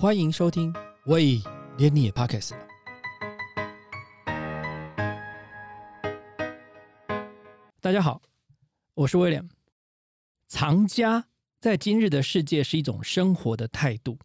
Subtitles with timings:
[0.00, 0.72] 欢迎收听，
[1.04, 1.42] 喂，
[1.76, 2.66] 连你也 Podcast 了。
[7.82, 8.22] 大家好，
[8.94, 9.46] 我是威廉。
[10.48, 11.26] 藏家
[11.60, 14.18] 在今日的世界是一种生活的态度，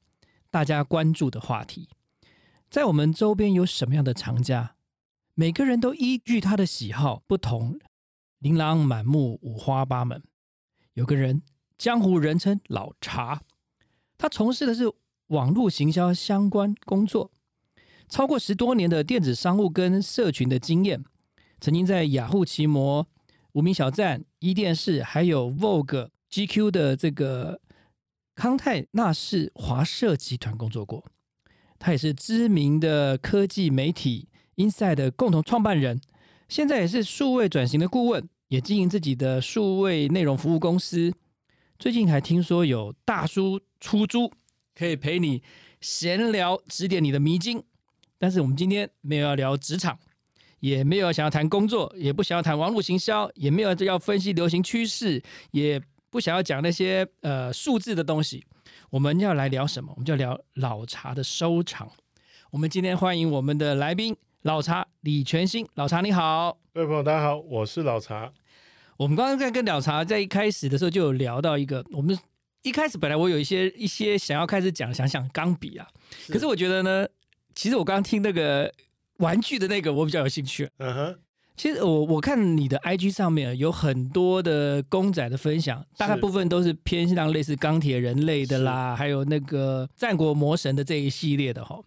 [0.49, 1.89] 大家关注的话题。
[2.69, 4.77] 在我们周边有什么样的藏家？
[5.33, 7.77] 每个人都依据他的喜好不同，
[8.39, 10.23] 琳琅满目，五花八门。
[10.93, 11.41] 有个人，
[11.77, 13.41] 江湖人称老茶，
[14.17, 14.89] 他从事的是
[15.27, 17.31] 网络行销相关工作，
[18.07, 21.03] 超过十多年的电子商务跟社群的经验，
[21.59, 23.07] 曾经在雅虎奇摩、
[23.53, 27.59] 无名小站、一电视，还有 Vogue、GQ 的这个
[28.35, 31.05] 康泰纳仕华社集团工作过。
[31.79, 35.99] 他也是知名的科技媒体 Inside 的共同创办人，
[36.47, 41.11] 现在也是数位转型的顾问，也经营自己的数位内容服务公司。
[41.77, 44.31] 最近还听说有大叔出租，
[44.77, 45.41] 可以陪你
[45.81, 47.63] 闲聊，指点你的迷津。
[48.17, 49.97] 但是我们今天没有要聊职场，
[50.59, 58.45] 也没有想要谈工作，也不想要谈网络行销，也没有要分析流行趋势，也不想要讲那些呃数字的东西。
[58.89, 59.91] 我们要来聊什么？
[59.93, 61.89] 我们就聊老茶的收藏。
[62.51, 68.31] 我们今天欢迎我们的来宾老茶李全新，老茶你好，各位朋友大家好，我是老茶。
[68.97, 72.17] 我们刚刚在跟老茶在一开始的时候就有聊到一个，我们
[72.65, 75.87] 一开始本来我有一些一些想要开始讲，想想钢笔啊，
[76.27, 77.07] 可是我觉得呢，
[77.53, 78.71] 其实我刚刚听那个
[79.17, 80.67] 玩具的那个，我比较有兴趣。
[80.77, 81.19] 嗯哼。
[81.55, 91.79] 其实我我看你的 IG 上面有很多的公仔的分享，大概部分都是偏向类似钢铁人类的啦，还有那个战国魔神的这一系列的哈。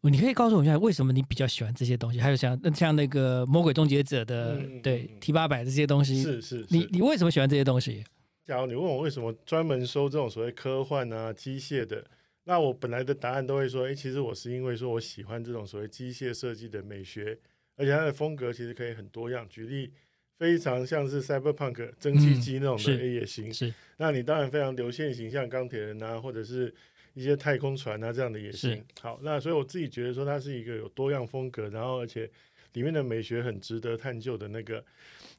[0.00, 2.18] 你可以告诉我一下，为什么你比较喜欢这些东西？
[2.18, 6.66] 还有像像那个魔鬼终结者的对 T 八百这些东西，是是。
[6.70, 8.02] 你你为什么喜欢这些东西？
[8.48, 12.02] 假如你问我为什么专门收这种所谓科幻啊机械的，
[12.44, 17.38] 那我本来的答案都会说，哎，其实我是因为说我喜欢这种所谓机械设计的美学。
[17.76, 19.92] 而且它的风格其实可以很多样，举例
[20.38, 23.52] 非常像是 Cyberpunk 蒸汽机那种的 A 也行。
[23.52, 26.74] 是，那你当然非常流线型，像钢铁人啊，或者是
[27.12, 28.82] 一些太空船啊这样的也行。
[29.02, 32.28] 好，那所以我自己觉得说它是一个有多样风格，然后而且
[32.72, 34.82] 里面的美学很值得探究的那个。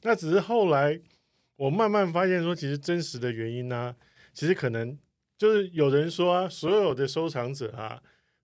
[0.02, 0.98] 那只是后来
[1.60, 3.94] 我慢慢发现说，其实真实的原因呢，
[4.32, 4.96] 其实可能
[5.36, 8.00] 就是有人说啊，所有的收藏者啊。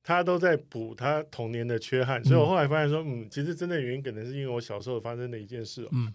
[0.09, 5.85] 他都在补他童年的缺憾，所以我后来发现说，嗯，其实真的原因可能是因为我小时候发生的一件事。
[5.91, 6.15] 嗯，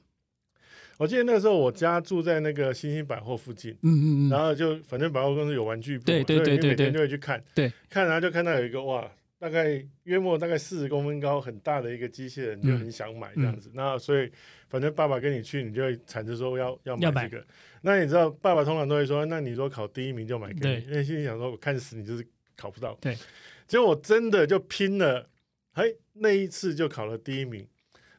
[0.95, 9.11] 我记得那个时候我家住在那个星星百货附近，嗯嗯嗯，然后就反正百货公司有玩具部，对对对对，每天就会去看，对，看然后就看到有一个哇，
[9.41, 13.71] 大概约莫大概四十公分高很大的一个机器人，就很想买这样子。
[13.73, 14.31] 那所以
[14.69, 17.43] 反正爸爸跟你去，你就会缠着说要要买这个。
[17.81, 22.23] 那你知道爸爸通常都会说，那你说考第一名就买给你，因为心里想说我看死你就是
[22.55, 22.95] 考不到。
[23.01, 23.17] 对。
[23.65, 25.27] 结果我真的就拼了，
[25.71, 27.67] 哎，那一次就考了第一名。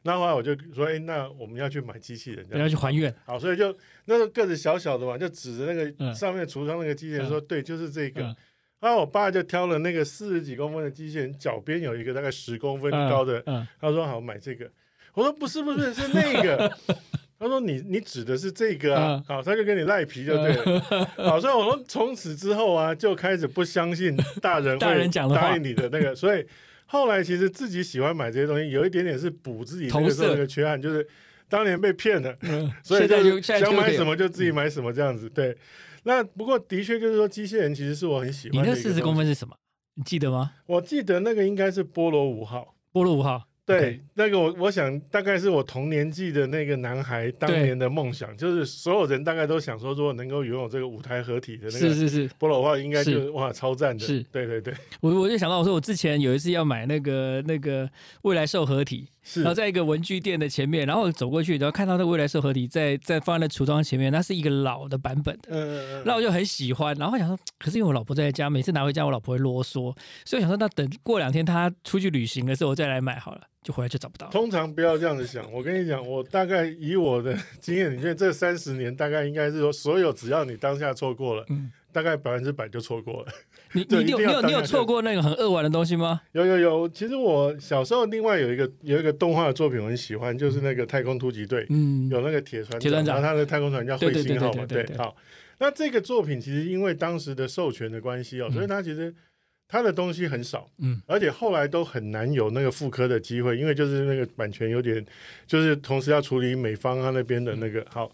[0.01, 3.15] 那后来我就说，哎，那我们要去买机器人，要去还愿。
[3.23, 3.73] 好，所以就
[4.03, 8.35] 那个个子小小的嘛，就指着那个上面橱窗那个机器人说，对，就是这个。
[8.83, 13.41] 然后我爸就挑了那个四十几公分的机器人，脚边有一个大概十公分高的，
[13.79, 14.69] 他说好买这个。
[15.13, 16.69] 我说不是不是是那个。
[17.39, 19.21] 他说：“你你指的是这个啊？
[19.27, 20.81] 好，他就跟你赖皮就对了。
[21.29, 26.15] 好，所以我说从此之后啊，就开始不相信大人会答应你的那个。
[26.15, 26.45] 所以
[26.85, 31.05] 后来其实自己喜欢买这些东西，有一点点是补自己那个时候那个缺憾，就是
[31.49, 32.33] 当年被骗了，
[32.81, 35.29] 所以就想买什么就自己买什么这样子。
[35.29, 35.53] 对，
[36.03, 38.61] 那不过的确就是说，机器人其实是我很喜欢。
[38.63, 39.55] 你那四十公分是什么？
[39.95, 40.51] 你记得吗？
[40.65, 42.75] 我记得那个应该是菠萝五号。
[42.91, 54.05] 菠萝五号。”对，那个我我想大概是我同年纪的那个男孩当年的梦想，就是所有人大概都想说，如果能够拥有这个舞台合体的那个是是是菠萝话，应该就是哇超赞的。
[54.05, 54.73] 是，对对对。
[54.99, 57.89] 我我就想到，我说我之前有一次要买那个那个
[58.23, 59.07] 未来兽合体。
[59.35, 74.27] 然后在一个文具店的前面，然后走过去，然后看到那未来社合体在在放在橱窗前面，那是一个老的版本的，嗯那我就很喜欢，然后想说，可是因为我老婆在家，每次拿回家我老婆会啰嗦，所以想说那等过两天她出去旅行的时候我再来买好了，就回来就找不到。
[74.29, 81.71] 通常不要这样子想，我跟你讲，我大概以我的 经验，你觉得这三十年大概应该是说，所有只要你当下错过了，嗯。
[81.93, 83.31] 大概百分之百就错过了。
[83.73, 86.21] 你你有你有你有错过那个很恶玩的东西吗？
[86.31, 86.89] 有有有。
[86.89, 91.65] 其实我小时候另外有一个有一个动画的作品我很喜欢，就是那个太空突击队。
[91.69, 92.09] 嗯。
[92.09, 94.65] 有那个铁船长，然后他的太空船叫彗星号嘛。
[94.65, 94.85] 对。
[94.97, 95.15] 好。
[95.59, 99.13] 那这个作品其实因为当时的授权的关系哦，所以他其实
[99.67, 100.69] 他的东西很少。
[100.79, 101.01] 嗯。
[101.05, 105.05] 而且后来都很难有那个复刻的机会，因为就是那个版权有点，
[105.47, 108.11] 就是同时要处理美方啊那边的那个好。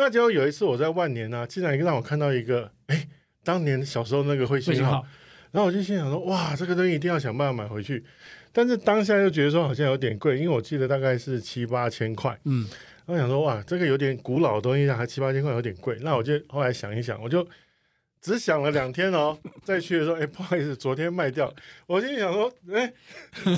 [0.00, 3.08] 那结果有一次我在万年啊，竟然让我看到一个，哎，
[3.44, 5.04] 当年小时候那个彗星号，
[5.52, 8.04] 然后我就心想说，哇，这个东西一定要想办法买回去。
[8.52, 12.38] 但是当下又觉得说好像有点贵，因为我记得大概是七八千块。
[12.44, 12.66] 嗯，
[13.06, 15.96] 我想说，哇，这个有点古老的东西，还七八千块有点贵。
[16.00, 17.46] 那我就后来想一想，我就。
[18.20, 21.52] 只想了两天哦， 再去的时候，哎，不好意思，昨天卖掉。
[21.86, 22.92] 我心里想说，哎，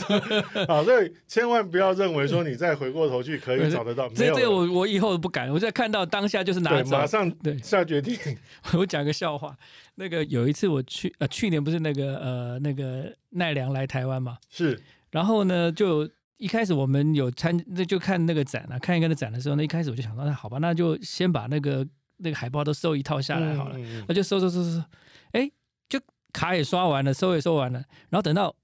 [0.68, 4.08] 好，所以千万不要认为说你再回过头去可以找得到。
[4.10, 8.16] 这这个我我以后不敢，我在看到当下就是拿走，马上对下决定。
[8.76, 9.56] 我讲个笑话，
[9.94, 14.78] 那个有一次我去呃去年不是那个呃那个奈良来台湾嘛，是，
[15.10, 21.86] 然后呢就一开始我们有参那就看那个展啊，看一个那展的时候，那一开始我就想到，那好吧，那就先把那个。
[22.20, 23.76] 那个海报都收一套下来好了，
[24.08, 24.84] 我就收收收收收，
[25.32, 25.50] 哎，
[25.88, 26.00] 就
[26.32, 27.78] 卡也刷完了，收也收完了，
[28.08, 28.54] 然后等到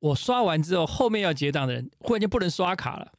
[0.00, 3.12] 我刷完之后，后面要结账的人忽然间不能刷卡了。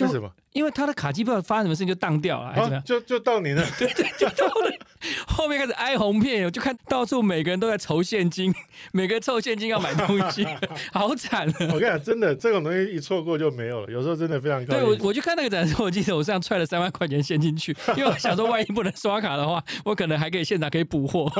[0.00, 0.32] 为什么？
[0.52, 2.84] 因为他的卡机不知道发生什么事情就当掉了，还是怎么样？
[2.84, 4.70] 就就到你那， 对对，就到了。
[5.26, 8.54] 后面开始哀鸿遍野，就看到处每个人都在筹现金，
[8.92, 10.46] 每个凑现金要买东西，
[10.92, 11.54] 好惨啊！
[11.72, 14.74] 我跟你讲，真的这种东西一错过就没有了，有时候真的非常高。
[14.74, 21.30] 对我，我去看那个展的时候，我记得我身上揣了三万块钱现金去，因为我想说，万一不能刷卡的话，我可能还可以现场可以补货。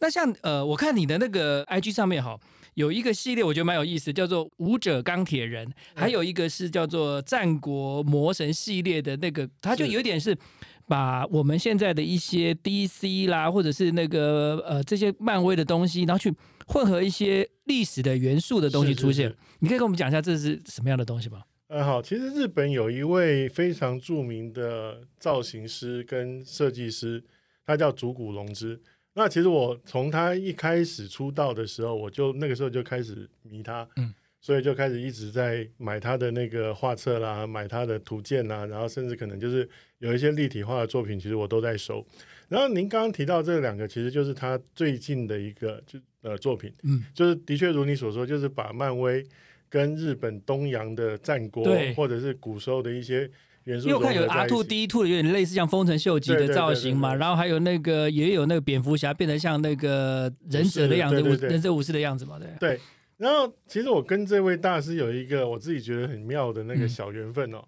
[0.00, 2.38] 那像呃，我看你的那个 IG 上面哈。
[2.74, 10.36] 有一个系列我觉得蛮有意思，叫做《舞者钢铁人》，还有一个是叫做《战国魔神》系列的那个，它就有点是
[10.86, 16.34] 把我们现在的一些 DC 啦，或者是那个呃这些漫威的东西，然后去
[16.66, 19.34] 混合一些历史的元素的东西出现。
[19.60, 21.42] 你可以跟我们讲一下这是什么样的东西吗？
[21.68, 27.24] 呃，好，其实日本有一位非常著名的造型师跟设计师，
[27.64, 28.78] 他叫竹谷龙之。
[29.14, 34.12] 那其实我从他一开始出道的时候，我就那个时候就开始迷他，嗯，
[34.44, 39.66] 所以就开始一直在买他的那个画册啦，买他的图鉴啦，然后甚至可能就是
[40.00, 42.06] 有一些立体化的作品，其实我都在收。
[42.48, 49.26] 然后您刚刚提到这两个，其实就是他最近的一个就呃作品，嗯，就是的确如你所说，就是把漫威
[49.70, 51.64] 跟日本东洋的战国
[51.96, 53.30] 或者是古时候的一些。
[53.64, 62.50] 因为我看有 R two D two 有点类似像丰臣秀吉的造型嘛，然后还有那个也有那个蝙蝠侠变得像那个忍者的样子，忍者武士的样子嘛，对。
[62.60, 62.80] 对，
[63.16, 67.64] 然后其实我跟这位大师有一个我自己觉得很妙的那个小缘分哦，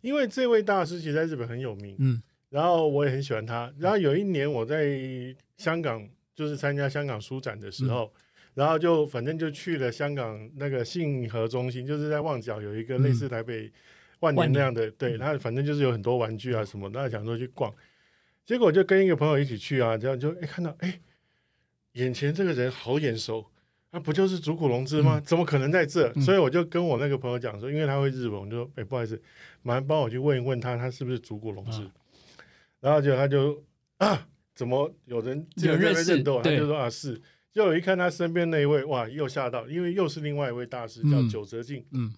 [0.00, 3.72] 因为这位大师其实在日本很有名，嗯，然后我也很喜欢他。
[3.78, 4.98] 然后有一年我在
[5.56, 8.12] 香港就是参加香港书展的时候，
[8.54, 13.72] 然后就反正就去了香港那个信和中心，就是在旺角有一个类似台北。
[14.20, 17.72] 万年那样的，对他反正就是有很多玩具啊什么，那想说去逛，
[18.44, 21.00] 结果就跟一个朋友一起去啊，这样就哎看到哎，
[21.92, 23.46] 眼前这个人好眼熟，
[23.90, 25.20] 啊不就是竹谷龙之吗？
[25.24, 26.12] 怎么可能在这？
[26.20, 29.20] 所以我就跟我那个朋友讲说，因为他会日文，我就说哎不好意思，
[29.62, 31.88] 麻烦帮我去问一问他，他是不是竹谷龙之？
[32.80, 33.62] 然后就他就
[33.98, 36.42] 啊，怎么有人有人认得我？
[36.42, 37.20] 他就说啊是，
[37.52, 42.12] 就我一看他身边那一位，哇又吓到，因为又是另外一位大师叫九泽静，嗯。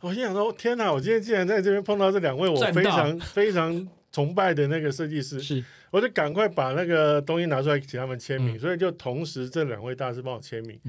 [0.00, 0.92] 我心想说：天哪！
[0.92, 8.58] 我今天竟然在这边碰到这两位我非常非常崇拜的那个设计师，是，我就赶快把那个东西拿出来请他们签名。
[8.58, 10.80] 所以就同时这两位大师帮我签名。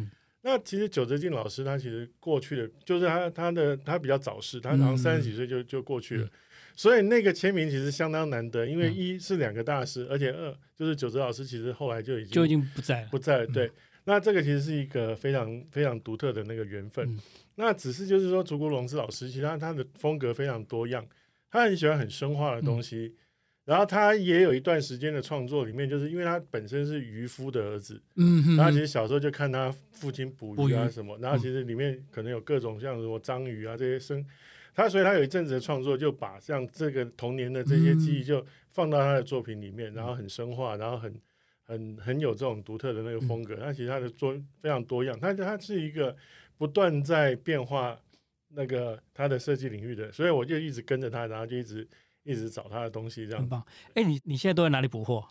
[0.42, 6.28] 那其实九泽进老师他其实过去的，就是他他的他比较早逝，他好像三十几岁就就过去了。
[6.76, 13.48] 所以那个签名其实相当难得，因为一是两个大师，而且二就是九泽老师其实后来就已经就已经不在了不在了。
[13.48, 13.72] 对，
[14.06, 17.18] 那这个其实是一个非常非常独特的那个缘分。
[17.56, 21.06] 那只是就是说，竹谷龙之老师，其实他他的风格非常多样，
[21.52, 23.14] 他很喜欢很生化的东西，
[23.66, 34.26] 然后他也有一段时间的创作里面，就是因为他本身是渔夫的儿子，嗯，然后其实小时候就看他父亲捕鱼啊什么，然后其实里面可能有各种像什么章鱼啊这些生，
[34.74, 41.14] 他所以他有一阵子的创作就把像这个童年的这些记忆就放到他的作品里面，然后很生化，然后很
[41.64, 46.16] 很很有这种独特的那个风格，那其实他的作非常多样，他他是一个。
[46.56, 48.00] 不断在变化
[48.50, 51.86] 那个他的设计领域的，所以我就一直跟着他，然后就一直
[52.23, 53.63] 一直找他的东西，这样很棒。
[53.95, 55.23] 哎，你你现在都在哪里补货？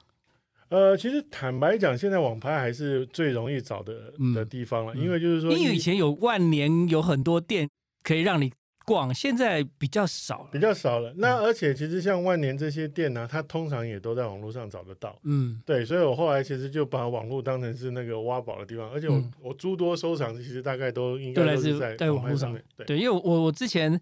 [0.68, 7.68] 呃，其实坦白讲，现在网拍还是最容易找的的地方了，因为就是说，因为以前有万年有很多店
[8.02, 8.52] 可以让你。
[8.84, 11.14] 逛现在比较少了，比较少了。
[11.16, 15.16] 那而且其实像万年这些店呢，它通常也都在网络上找得到。
[15.22, 18.90] 嗯，对，所以我后来其实就把网络当成是那个挖宝的地方。
[18.90, 22.61] 而且我我诸多收藏，其实大概都应该都是在在网络上面。
[22.84, 23.99] 对，因为我我之前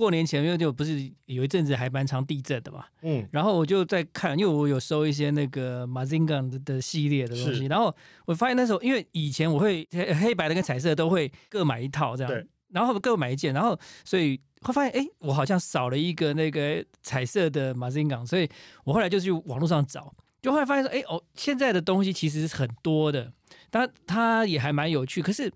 [0.00, 12.44] 过年前因为就不是有一阵子还蛮常地震的嘛，嗯，然后我就在看，因为我有收一些那个马金刚的系列的东西，然后我发现那时候因为以前我会黑白的跟彩色都会各买一套这样。
[12.72, 18.48] 然后各买一件，然后所以会发现，哎，我好像少了一个那个彩色的马斯港，所以
[18.84, 23.32] 我后来就去网络上找，就后来发现说，哎哦，现在的东西其实是很多的，
[23.70, 25.20] 但它也还蛮有趣。
[25.20, 25.52] 可是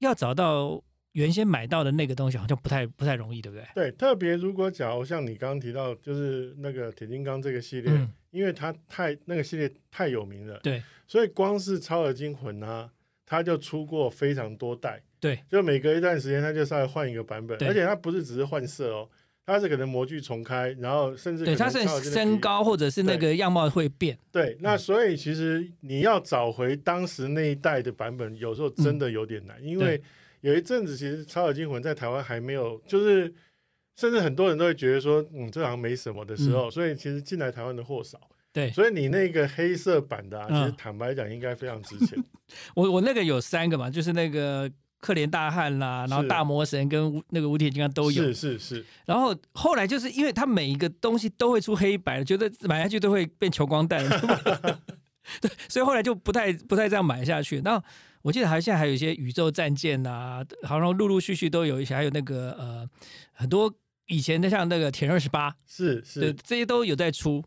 [0.00, 0.78] 要找到
[1.12, 3.66] 原先买到的那个东西，好像不太不太容易，对不对？
[3.74, 7.92] 对，特别如果假如像你刚刚提到，就是那个铁金刚这个系列，
[8.30, 12.90] 因为它太那个系列太有名了，对，所以光是超额惊魂啊，
[13.26, 19.08] 它就出过非常多代，对，就每隔一段时间，它就稍微换一个版本，而且它不是只是换色哦。
[19.44, 24.16] 它是可能模具重开，然后甚至对它是身高或者是那个样貌会变。
[24.30, 30.00] 对，那所以其实你要找回当时那一代的版本，有时候真的有点难，因为
[30.42, 33.34] 有一阵子其实《超耳惊魂》在台湾还没有，就是
[33.96, 38.20] 甚至很多人都会觉得说，嗯，这好像没什么的时候，所以其实进来台湾的货少。
[38.52, 42.22] 对，所以你那个黑色版的，其实坦白讲应该非常值钱。
[42.76, 44.70] 我我那个有三个嘛，就是那个。
[45.02, 48.84] 克连大汉啦，然后大魔神跟那个无铁金刚都有，是是是。
[49.04, 54.00] 然后后来就是因为它每一个东西都会出黑白，觉得买下去都会变穷光蛋，
[55.42, 57.60] 对，所以后来就不太不太这样买下去。
[57.62, 57.82] 那
[58.22, 62.88] 我记得还现在还有一些宇宙战舰啊，好像陆陆续续都有一些，还有那个呃
[63.32, 63.72] 很多
[64.06, 67.44] 以前的像那个铁二十八，是是，这些都有在出。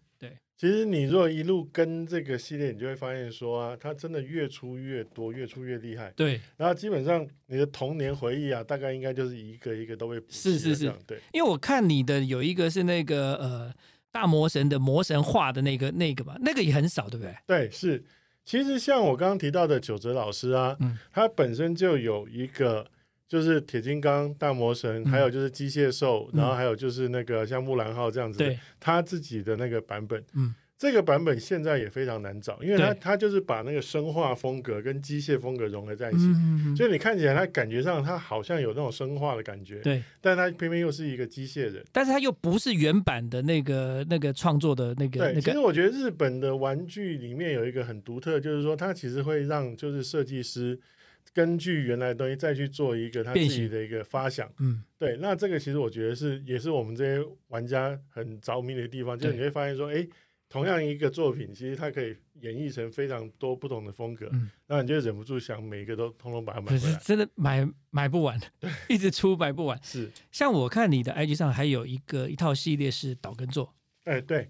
[0.57, 6.09] 其实你如果一路跟这个系列，你就会发现说啊，它真的越出越多，越出越厉害。
[6.15, 11.19] 对，然后基本上你的童年回忆啊，大概应该就是一个一个都会是是是，对。
[11.33, 13.73] 因为我看你的有一个是那个呃
[14.13, 17.35] 大魔神的魔神画的那个那个嘛，那个也很少，对不对？
[17.45, 18.01] 对，是。
[18.45, 22.87] 其实像我刚刚提到的九泽老师啊，嗯，他本身就有一个。
[23.27, 28.37] 就是铁金刚、大魔神，还有就是机械兽，然后还有就是那个像木兰号这样子，
[28.79, 30.23] 他自己的那个版本。
[30.35, 45.31] 嗯，这个版本现在也非常难找，因为它它就是把那个生化风格跟机械风格融合在一起，所以你看起来它感觉上它好像有那种生化的感觉，对，但它偏偏又是一个机械人，但是它又不是原版的那个那个创作的那个。
[45.31, 50.79] 对，其实我觉得日本的玩具里面有一个很独特，就是说它其实会让就是设计师。
[51.33, 60.07] 根据原来的东西再去做一个他自己的一个发想，嗯，对，那这个其实我觉得是也是我们这些玩家很着迷的地方，就是你会发现说，哎，
[60.49, 68.39] 同样一个作品，其实它可以演绎成非常多不同的风格，嗯，那你就忍不住想每一个都通通把它买回来，真的买买不完，
[68.87, 70.11] 一直出买不完，是。
[70.31, 73.73] 像我看你的 IG 上还有一个一套系列是岛根座，
[74.03, 74.49] 哎，对，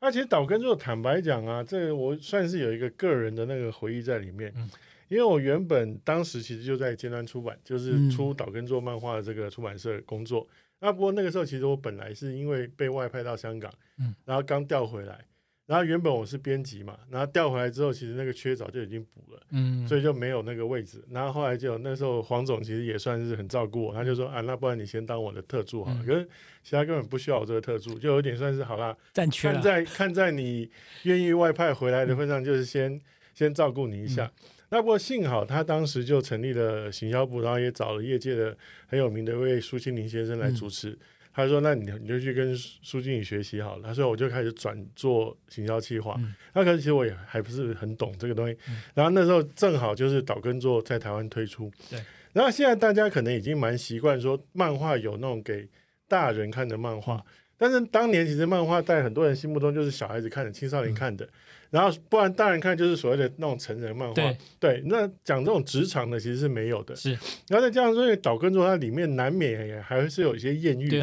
[0.00, 4.68] 而且岛根座坦白讲啊，这个我算是有一个个人的那个回忆在里面，嗯。
[5.08, 10.46] 因为我原本当时其实就在尖端出版，就是出岛根做漫画的这个出版社工作。
[10.80, 15.18] 那不过那个时候其实我本来是因为被外派到香港，嗯，然后刚调回来，
[15.66, 21.04] 然后原本我是编辑嘛，然后调回来之后，其实那个缺早就已经补了，嗯，所以就没有那个位置。
[21.10, 26.28] 然后后来就那时候黄总其实也算是很照顾我，他就说啊，那不然你先当我的特助好了，可是
[26.62, 30.70] 其他根本不需要我这个特助，就有点算是好啦，占缺看在看在你
[31.02, 33.00] 愿意外派回来的份上，就是先
[33.34, 34.30] 先照顾你一下。
[34.70, 38.56] 那不过幸好他当时就成立了行销部，然后也找了业界的
[38.86, 40.98] 很有名的一位苏清林先生来主持。
[41.30, 46.20] 他说：“那你你就去跟苏经理学习好了。”他说：“我就开始转做行销企划。”
[46.52, 48.58] 那可是其实我也还不是很懂这个东西。
[48.92, 51.70] 然后那时候正好就是岛根座在台湾推出。
[51.88, 52.00] 对。
[52.32, 55.68] 然后现在大家可能已经蛮习惯说漫画有那种给
[56.08, 57.24] 大人看的漫画，
[57.56, 61.28] 但是当年其实漫画在很多人心目中就是小孩子看的、青少年看的。
[61.70, 66.96] 然后不然大人看就是所谓的那种成人漫画，对，那讲这种职场的其实是没有的。
[66.96, 67.10] 是，
[67.48, 71.00] 然后再加上说岛根座它里面难免也还是有一些艳遇，对，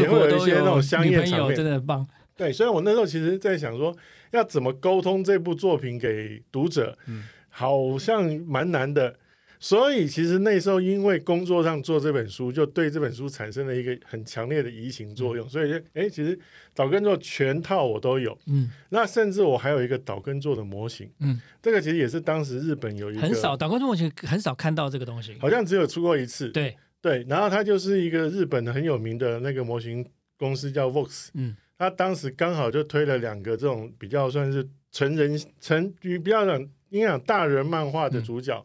[0.00, 2.06] 也会有一些那种香艳场面，真的很棒。
[2.36, 3.96] 对，所以我那时候其实在想说，
[4.32, 9.14] 要怎么沟通这部作品给读者，嗯，好像蛮难的。
[9.60, 15.48] 所以其实那时候因为工作上做这本书，就对这本书产生了一个很强烈的移情作用。
[15.48, 16.38] 所以就哎，其实
[16.74, 26.76] 岛根座全套我都有，嗯，那甚至我还有一个岛根座的模型，嗯，这个其实也是当时日本有一个很少岛根座模型很少看到这个东西，好像只有出过一次，对。
[27.00, 27.24] 对。
[27.28, 30.04] 然后它就是一个日本很有名的那个模型
[30.36, 36.60] 公司叫 Vox，嗯，他当时刚好就推了两个这种比较算是成人成比较讲
[36.90, 38.64] 应该讲大人漫画的主角。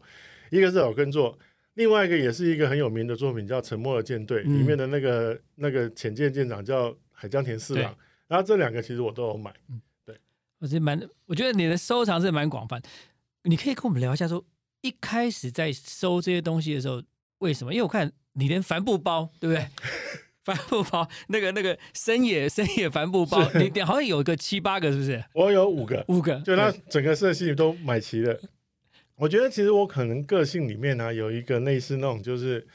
[0.54, 1.36] 一个是老根座，
[1.74, 7.92] 另外一个也是一个很有名的作品，叫《沉默的舰队》里面的那个那个浅舰舰长叫海江田四郎。
[8.28, 9.52] 然后这两个其实我都有买。
[10.06, 10.16] 对，
[10.60, 12.80] 我觉得蛮，我觉得你的收藏是蛮广泛。
[13.42, 14.44] 你可以跟我们聊一下，说
[14.82, 17.02] 一开始在收这些东西的时候，
[17.38, 17.74] 为什么？
[17.74, 19.68] 因为我看你连帆布包，对不对？
[20.44, 25.24] 帆布包那个那个深野深野帆布包，你你好像有个七八个，是不是？
[25.32, 28.38] 我有五个，五个，就它整个色系都买齐了。
[29.16, 32.66] 我觉得其实我可能个性里面呢有一个类似那种，就是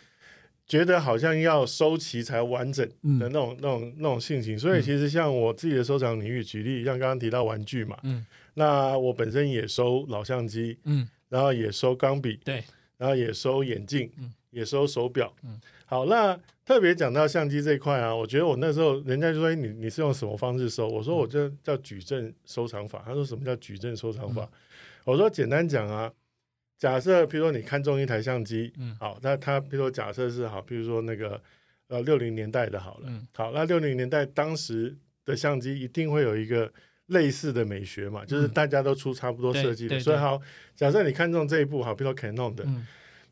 [0.66, 4.58] 觉得好像要收齐才完整的那种、那种、那种性情。
[4.58, 12.64] 所以其实像我自己的收藏领域，举例像刚刚提到玩具嘛，嗯，那我本身也收老相机，嗯，然后也收钢笔，对，
[12.98, 20.88] 然后也收眼镜，嗯，也收手表，嗯，好，那特别讲到相机这一块啊，我觉得我那时候人家就说你你是用什么方式收？
[20.88, 23.02] 我说我这叫矩阵收藏法。
[23.06, 24.48] 他说什么叫矩阵收藏法？
[25.04, 26.12] 我说简单讲啊，
[26.80, 31.40] 假设比如说你看中一台相机，嗯，好，那它比如说假设是好，比如说那个
[31.90, 36.74] 呃六零年代的好了，嗯，好，那六零年代当时的相机一定会有一个。
[37.10, 40.40] 类似的美学嘛，就是大家都出差不多设计的，所以好，
[40.76, 42.64] 假设你看中这一部好，比如说 Canon 的，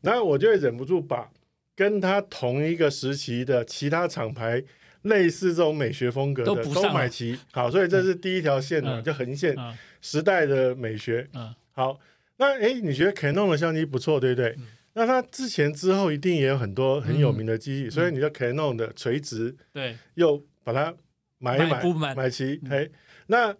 [0.00, 1.30] 然后我就会忍不住把
[1.76, 4.60] 跟它同一个时期的其他厂牌
[5.02, 9.56] 类似这种美学风格的都买齐，好，所以这是第一条线嘛，就横线
[10.00, 11.28] 时代的美学。
[11.70, 12.00] 好，
[12.38, 14.56] 那哎，你觉得 Canon 的相机不错，对不对？
[14.94, 20.94] 那它之前之后一定也有很多很有名的机器，所以你的 Canon 的垂直，对，又把它
[21.38, 22.88] 买一买买齐，哎，
[23.26, 23.54] 那。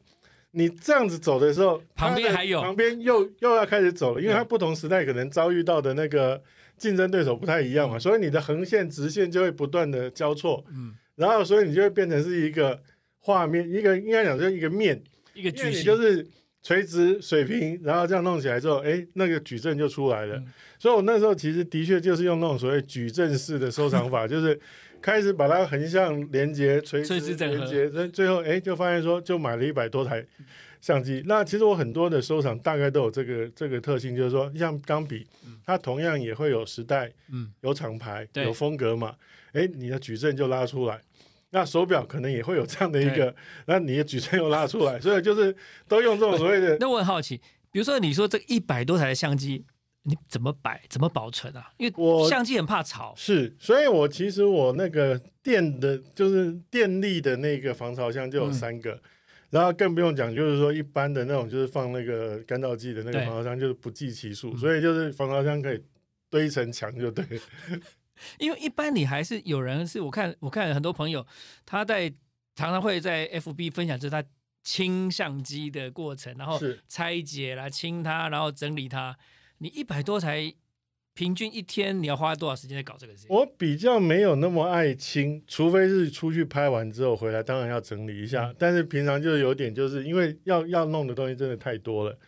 [0.52, 6.42] 你这样子走的时候，旁边还有，旁边又又要开始走了，因为它不同时代可能遭遇到的那个
[6.78, 12.80] 竞争对手不太一样嘛，所以你的横线、直线就会不断的交错，嗯，然后所以你就会变成是一个
[13.18, 15.00] 画面，一个应该讲就是一个面，
[15.34, 16.26] 一个矩形，就是
[16.68, 20.42] 垂直、水平，然后这样弄起来之后，哎，那个矩阵就出来了。
[20.78, 24.60] 所以我那时候其实的确就是用那种所谓矩阵式的收藏法， 就是。
[25.00, 30.26] 开始把它横向连接、垂直连接，那最后哎，就发现说，就买了一百多台
[30.80, 31.22] 相机。
[31.24, 35.24] 那其实我很多的收藏大概都有这个这个特性，就是说，像钢笔，
[35.64, 39.14] 它同样也会有时代，嗯，有厂牌，有风格嘛。
[39.52, 41.00] 哎，你的矩阵就拉出来。
[41.50, 43.34] 那手表可能也会有这样的一个，
[43.66, 45.54] 那你的矩阵又拉出来，所以就是
[45.86, 46.76] 都用这种所谓的。
[46.80, 47.40] 那我很好奇，
[47.70, 49.64] 比如说你说这一百多台相机。
[50.04, 50.80] 你怎么摆？
[50.88, 51.70] 怎么保存啊？
[51.76, 53.12] 因为我相机很怕潮。
[53.14, 58.98] 是，所以我其实我那个电的，就是电力的那个防潮箱就有三个，
[59.50, 64.56] 然后更不用讲，就是说一般的那种，就是放那个干燥剂的那个防潮箱，就是不计其数。
[64.56, 65.82] 所以就是防潮箱可以
[66.30, 67.22] 堆成墙就对。
[68.38, 71.26] 因为一般你还是有人是我看我看很多朋友
[71.64, 72.08] 他在
[72.54, 74.22] 常常会在 FB 分享，就是他
[74.64, 79.16] 清相机的过程，然后拆解啦、清它，然后整理它。
[79.58, 80.52] 你一百多台，
[81.14, 83.34] 平均一天你要花多少时间在搞这个事情？
[83.34, 88.54] 我比较没有那么爱清，除非是出去拍完之后回来，当然要整理一下。
[88.58, 92.18] 但是平常就有点，就是因为要要弄的东西真的太多了，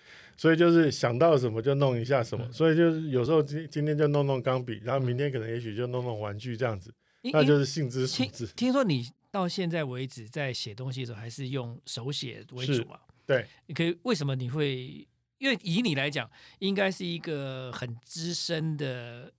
[0.40, 2.50] 所以就是想到什么就弄一下什么。
[2.50, 6.90] 所以就是有时候今今天就弄弄钢笔，然后明天可能也许就弄弄玩具这样子，
[7.24, 8.46] 那就是性之所至。
[8.57, 12.98] 听说你到现在为止在写东西的时候还是用手写为主啊？
[13.26, 15.07] 对，你可以为什么你会？
[15.37, 19.31] 因为以你来讲，应该是一个很资深的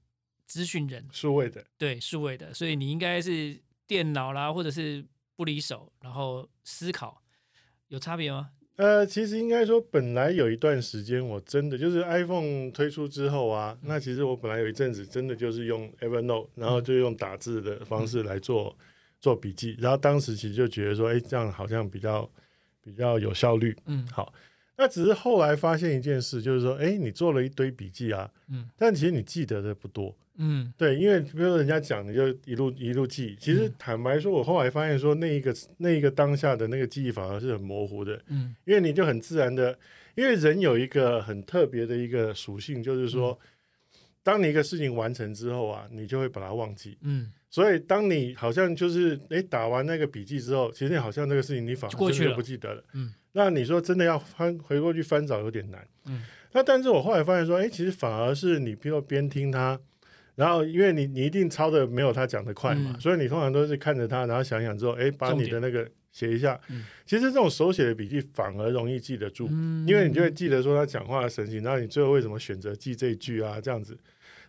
[0.46, 5.04] 资讯人，数位的，对，数位的，所以你应该是电脑啦，或者是
[5.36, 7.24] 不离手，然后思考，
[7.88, 8.52] 有差别吗？
[8.78, 18.76] 呃，其实应该说，本来有一段时间，我真的就是 iPhone 推出之后啊，那其实我本来有一阵子真的就是用 Evernote，然后就用打字的方式来做
[19.20, 22.28] 做笔记，然后当时其实就觉得说，哎，这样好像比较
[22.82, 24.34] 比较有效率，嗯，好。
[24.82, 33.38] 那只是后来发现一件事，就是说，哎，你做了一堆笔记啊，嗯，但其实你记得的不多，嗯，对，因为比如说人家讲，你就一路一路记。
[33.40, 39.78] 其实坦白说，我后来发现说，那一个那一个当下的那个记忆反而是很模糊的，嗯，因为你就很自然的，
[40.16, 43.40] 因为人有一个很特别的一个属性，就是说，
[44.24, 53.14] 当你一个事情完成之后啊，你就会把它忘记，嗯，所以当你好像就是哎打完那个笔记之后，其实你好像这个事情你反而真的不记得了，嗯。
[53.34, 59.80] 那你说真的要翻回过去翻找有点难，嗯，那但是我后来发现说，哎，其实反而是你，比如边听他，
[60.36, 66.60] 然后因为你你一定抄的没有他讲的快嘛，所以你通常都是看着他，然后想想之后，哎，把你的那个写一下。
[67.06, 69.48] 其实这种手写的笔记反而容易记得住，
[69.88, 73.98] 因为你就会记得说他讲话的神情，然后你最后为什么选择记这一句啊，这样子。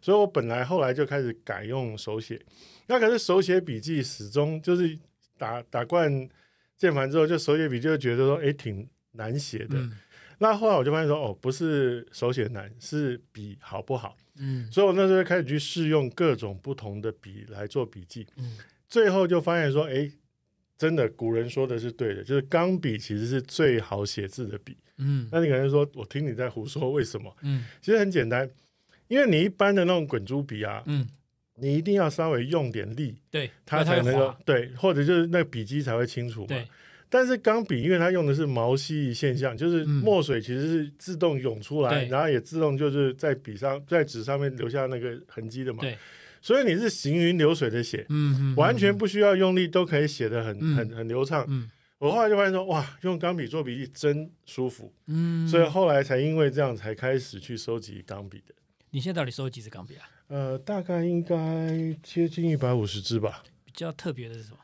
[0.00, 2.40] 所以我本来后来就开始改用手写，
[2.88, 4.98] 那可是手写笔记始终就是
[5.38, 6.28] 打打惯。
[6.76, 9.76] 键盘之后就手写笔就觉得说哎挺难写的，
[10.38, 18.56] 那后来我就发现说哦不是手写难是笔好不好，嗯，所以我那时候开始去试用各种不同的笔来做笔记，嗯，
[18.88, 20.10] 最后就发现说哎
[20.76, 27.32] 真的古人说的是对的，就是钢笔其实是最好写字的笔，嗯，那你可能说我听你在胡说为什么？
[27.42, 28.50] 嗯，其实很简单，
[29.06, 31.06] 因为你一般的那种滚珠笔啊，嗯。
[31.62, 36.56] 你一定要稍微用点力，对，它才能够对，或者就是那个笔迹才会清楚嘛。
[37.08, 45.82] 但是钢笔，因为它用的是毛细现象，就是墨水其实是自动涌出来，然后也自动就是在笔上、在纸上面留下那个痕迹的嘛。
[45.82, 45.96] 对，
[46.40, 51.44] 所以你是行云流水的写，嗯，完全不需要用力都可以写的很很很流畅。
[51.48, 54.92] 嗯，我后来就发现说，哇，用钢笔做笔记真舒服。
[55.06, 58.54] 嗯，所以后来才因为这样才开始去收集钢笔的。
[58.94, 60.06] 你现在到底收了几支钢笔啊？
[60.28, 63.42] 呃，大概应该接近一百五十支吧。
[63.64, 64.58] 比较特别的是什么？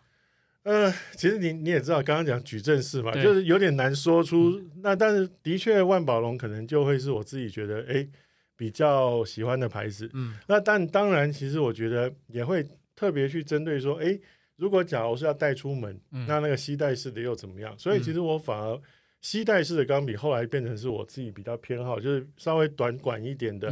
[0.65, 4.63] 呃，其实你你也知道，刚刚讲矩阵式嘛，就是有点难说出。
[4.83, 8.07] 那但是的确，万宝龙可能就会是我自己觉得哎
[8.55, 10.11] 比较喜欢的牌子。
[10.13, 12.63] 嗯，那但当然，其实我觉得也会
[12.95, 14.19] 特别去针对说，哎，
[14.57, 17.75] 如果假如是要带出门，那那个吸带式的又怎么样？
[17.79, 18.79] 所以其实我反而
[19.23, 23.71] 吸带式的钢笔后来变成是我自己比较偏好，就是稍微短管一点的，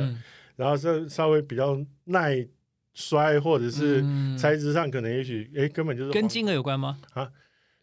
[0.57, 2.47] 然后是稍微比较耐。
[2.99, 4.03] 摔或者是
[4.39, 6.99] 材质上可能也许哎根本就是跟金额有关吗？
[7.13, 7.31] 啊，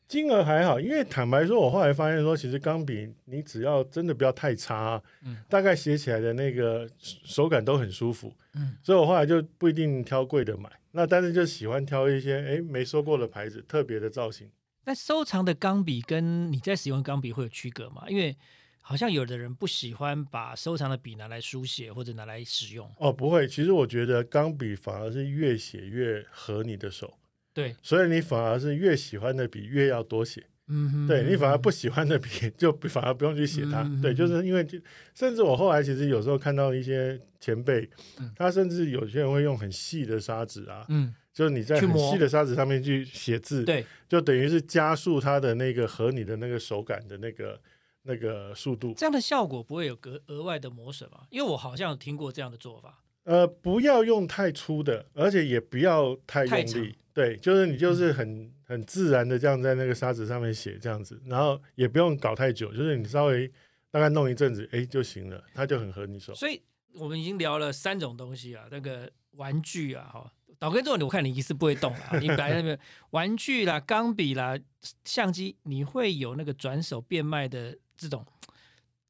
[0.08, 14.50] 金额还好，因为坦白说，我后来发现说，其实钢笔你只要真的不要太差，嗯，大概写起来的那个手感都很舒服，嗯，所以我后来就不一定挑贵的买，那但是就喜欢挑一些哎没收过的牌子，特别的造型。
[14.86, 18.06] 那收藏的钢笔跟你在使用钢笔会有区隔吗？
[18.08, 18.36] 因为
[18.86, 23.48] 好像有的人不喜欢把收藏的笔拿来书写或者拿来使用哦，不会。
[23.48, 27.18] 其实我觉得钢笔反而是越写越合你的手，
[27.54, 34.78] 对，所以你反而是越喜欢的笔越要多写，嗯，对你反而不喜欢的笔 就反而不用去写它，对，就是因为就
[35.16, 37.90] 甚至我后来其实有时候看到一些前辈，
[38.36, 47.62] 他甚至有些人会用很细的砂纸啊，嗯，就是你在很细的砂纸上面去写字，对，就等于是加速它的那个和你的那个手感的那个。
[48.04, 51.26] 那个速度，这样的效果不会有额额外的磨损吗？
[51.30, 53.04] 因为我好像听过这样的做法。
[53.24, 56.96] 呃，不要用太粗的，而且也不要太用力。
[57.14, 63.50] 对，就是你就是很很自然的这样在那个沙子上面写这样子，然后也不用搞太久，就是你稍微
[63.90, 66.34] 大概弄一阵子，哎就行了，它就很合你手。
[66.36, 66.62] 所以
[66.96, 70.34] 我们已经聊了三种东西啊，那个玩具啊，哈。
[70.60, 72.80] 导根座，我看你一次不会动了，你摆在那边
[73.12, 74.58] 玩具啦、钢笔啦、
[75.04, 78.26] 相机，你会有那个转手变卖的这种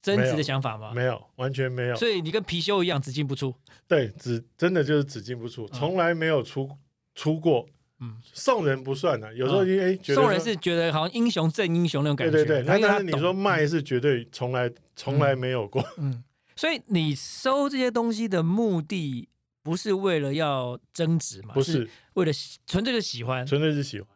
[0.02, 0.92] 增值的想法吗？
[0.94, 1.96] 没有，完全没有。
[1.96, 3.54] 所以你跟貔貅一样，只进不出。
[3.88, 6.70] 对，只真的就是只进不出，从来没有出
[7.16, 7.68] 出过。
[8.00, 12.32] 嗯，送人不算的，有时候因为送人是觉得好像英雄赠英雄那种感觉。
[12.32, 15.84] 对对对，但是你说卖是绝对从来从来没有过。
[15.98, 16.24] 嗯，
[16.56, 19.30] 所以你收这些东西的目的。
[19.66, 21.54] 不是为了要增值嘛？
[21.54, 22.34] 不是为了
[22.68, 24.10] 纯粹的喜欢，纯粹是喜欢。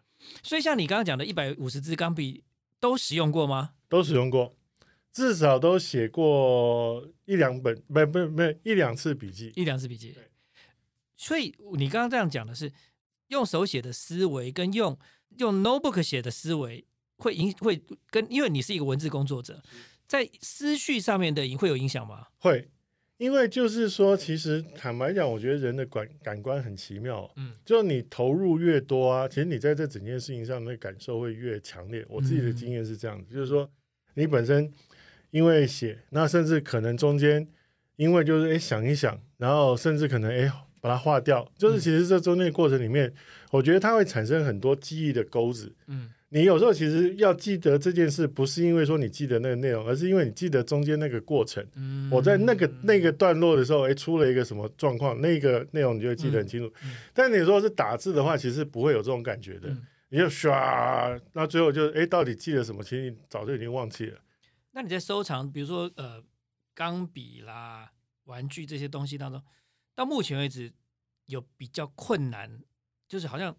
[0.44, 2.44] 所以像你刚刚讲的一百五十支钢笔，
[2.82, 3.70] 都使用过吗？
[3.88, 4.57] 都使用过，
[5.18, 10.16] 至少都写过一两本，不不不，一两次笔记，一两次笔记。
[11.16, 12.72] 所以你刚刚这样讲的是，
[13.30, 14.96] 用手写的思维跟用
[15.38, 16.86] 用 notebook 写的思维
[17.18, 19.64] 会影会跟，因为你是一个文字工作者，
[20.06, 22.28] 在思绪上面的影会有影响吗？
[22.38, 22.70] 会。
[23.18, 27.28] 因为就是说，其实坦白讲，我觉得人的感感官很奇妙。
[27.36, 32.06] 嗯，就你投入越多啊，其实你在这整件事情上的感受会越强烈。
[32.08, 33.68] 我自己的经验是这样子，就是说，
[34.14, 34.72] 你本身
[35.32, 37.48] 因为写，那甚至可能中间
[37.96, 43.14] 因为就是哎想一想，然后甚至可能哎把它划掉，就是其实这中间过程里面，
[43.52, 45.76] 我觉得它会产生很多记忆的钩子。
[45.88, 46.10] 嗯。
[46.30, 51.66] 你有时候其实要记得这件事，不是因为说你记得那个内容，而是因为你记得中间那个过程。
[51.78, 56.70] 嗯，我在那个那个段落的时候，哎，出了一个什么状况，那个内容你就会记得很清楚。
[57.14, 59.70] 但你说是打字的话，其实不会有这种感觉的。
[60.10, 62.84] 你就唰，那最后就哎，到底记了什么？
[62.84, 64.18] 其实你早就已经忘记了。
[64.78, 66.24] 那你在收藏，比如说呃，
[66.76, 67.92] 钢笔啦、
[68.26, 69.42] 玩具这些东西当中，
[69.96, 70.72] 到目前为止
[71.26, 72.62] 有比较困难，
[73.08, 73.56] 就是好像。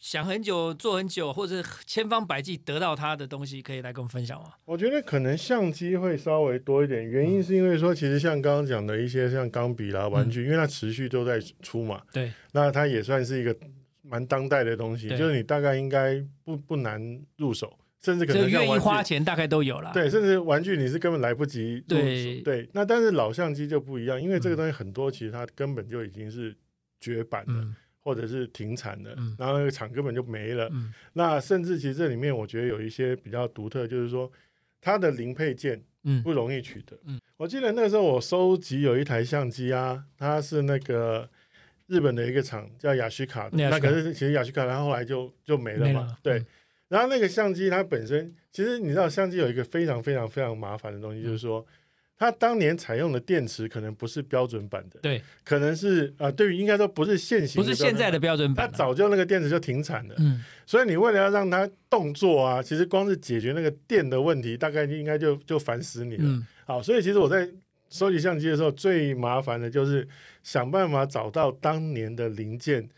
[0.00, 4.52] 想很久，做很久，或者千方百计得到它的东西，可以来跟我们分享吗？
[4.64, 13.54] 我觉得可能相机会稍微多一点，原因是因为说，其实像刚刚讲的一些像钢笔啦、玩具，因为它持续都在出嘛，对，那它也算是一个
[14.02, 19.90] 蛮当代的东西，就是你大概应该不不难入手，甚至可能愿意花钱大概都有了。
[19.92, 21.82] 对，甚至玩具你是根本来不及。
[21.88, 26.56] 对，那但是老相机就不一样，因为这个东西很多，其实它根本就已经是
[27.00, 27.52] 绝版的。
[28.00, 30.70] 或者是停产的，然后那个厂根本就没了。
[31.12, 34.30] 那甚至其实这里面我觉得有一些比较独特，就是说
[34.80, 35.82] 它的零配件
[36.24, 36.96] 不容易取得。
[37.36, 41.28] 我记得那个时候我收集有一台相机啊，它是那个
[41.88, 46.16] 日本的一个厂叫雅西卡，那可是其实雅西卡它后来就就没了嘛。
[46.22, 46.42] 对，
[46.88, 51.64] 然后那个相机它本身其实你知道相机有一个非常非常非常麻烦的东西，就是说。
[52.20, 67.48] 它当年采用的电池可能不是标准版的，对，可能是啊，对于应该说不是现行，不是现在的标准版，它早就那个电池就停产了，嗯，所以你为了要让它动作啊，其实光是解决那个电的问题，大概应该就就烦死你了，好，所以其实我在
[67.88, 70.08] 收集相机的时候，最麻烦的就是
[70.42, 72.88] 想办法找到当年的零件，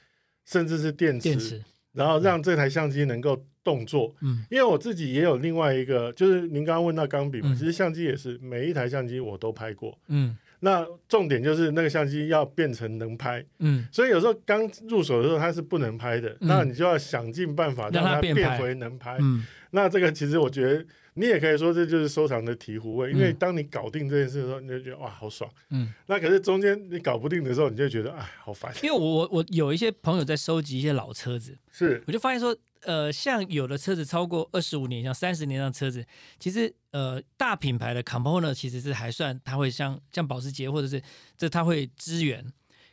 [0.46, 4.14] 甚至是电池，然后让这台相机能够动作。
[4.20, 9.98] 嗯，因为我自己也有另外一个，就是您刚刚问到钢笔嘛，其实相机也是每一台相机我都拍过。
[10.08, 10.36] 嗯。
[10.60, 19.16] 那重点就是那个相机要变成能拍，嗯，所以有时候刚入手的时候它是不能拍的，那你就要想尽办法让它变回能拍。
[19.20, 28.72] 嗯，那这个其实我觉得你也可以说这就是收藏的醍醐味，因为当你搞定这件事的时候，你就觉得哇好爽，嗯，那可是中间你搞不定的时候，你就觉得哎好烦。
[28.82, 32.56] 因为我我有一些朋友在收集一些老车子，是，我就发现说。
[32.82, 36.04] 呃，像有的车子超过二十五年，像三十年的车子，
[36.38, 41.02] 其实呃，大品牌的 component 其实是还算，它会像像保时捷或者是
[41.36, 42.44] 这它会支援，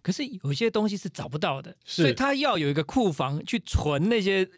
[0.02, 4.50] 可是有些东西是找不到的，所以它要有一个库房去存那些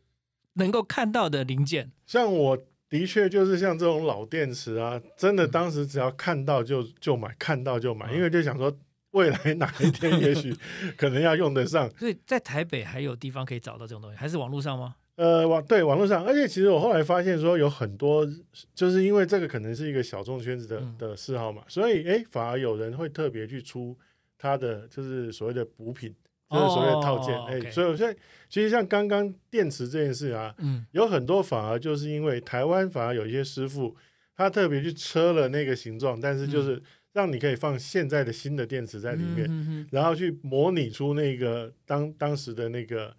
[0.54, 1.92] 能够看到的零件。
[2.08, 2.58] 像我
[2.90, 8.76] 的确就是像这种老电池啊，真的当时只要看到就就买，看到就买，因为就想说
[9.12, 10.56] 未来哪一天也许
[10.98, 11.88] 可能要用得上。
[11.98, 14.96] 所以在台北还有地方可以找到这种东西，还是网络上吗？
[15.20, 18.26] 呃，网对网络上，而且其实我后来发现说有很多，
[18.74, 23.98] 就是因为这个可能是一个小众圈子的的嗜好嘛，所以哎，反而有人会特别去出
[24.38, 26.16] 他的就是所谓的补品，
[26.50, 33.94] 就是所谓的套件，哎，所以现在其实像刚刚电池这件事啊，嗯，有很多反而就是因为台湾反而有一些师傅，
[34.38, 43.14] 他特别去车了那个形状，但是就是让你可以放现在的新的电池在里面，然后去模拟出那个当当时的那个。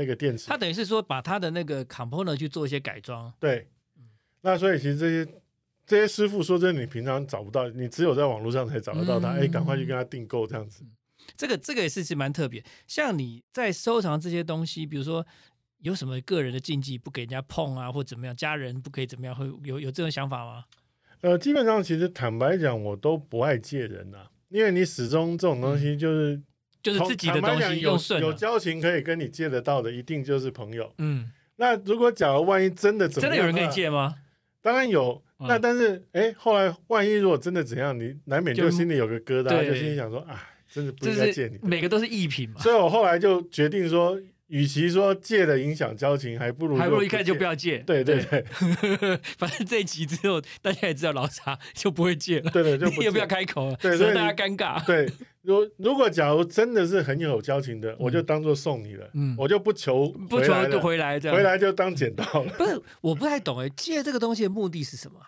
[0.00, 3.30] 那个电池，它等于是说把它的那个 component 去做一些改装。
[3.38, 3.68] 对，
[4.40, 5.30] 那所以其实这些
[5.86, 9.32] 这些师傅说真的，你平常找不到，你只有在网络上才找得到他。
[9.32, 10.82] 哎，赶快去跟他订购这样子。
[11.36, 12.64] 这个这个也是是蛮特别。
[12.86, 15.26] 像你在收藏这些东西，比如说
[15.80, 20.64] 有什么个人的禁忌，不给人家碰啊，或怎么样，家人不可以怎么样，会有有这种想法吗？
[21.20, 26.40] 呃，基本上其实坦白讲，我都不爱借人呐，因为你始终这种东西就是。
[26.82, 30.92] 就是自己的东西有有交情可以跟你借得到的，一定就是朋友。
[30.98, 34.16] 嗯，那如果假如万一真的怎真的有人跟你借吗？
[34.62, 35.22] 当然有。
[35.38, 41.58] 那但是哎，后来万一如果真的怎样，你难免就心里有个疙瘩，就心里想说啊，真的不应该借你。
[41.62, 42.60] 每个都是艺品嘛。
[42.60, 44.20] 所以我后来就决定说。
[44.50, 47.78] 与其说借了影响交情，还不如还不如一开始就不要借。
[47.86, 48.44] 对对对，
[49.38, 52.50] 反正这一集之后，大家也知道老茶就不会借了。
[52.50, 54.84] 对对，就也不要开口了，所以大家尴尬。
[54.84, 55.08] 对，
[55.42, 62.52] 如如果假如真的是很有交情的，我就当做送你了，我就不求不求就回来，这样回来就当捡到了。
[62.58, 65.18] 不是，我不太懂哎，借这个东西的目的是什么？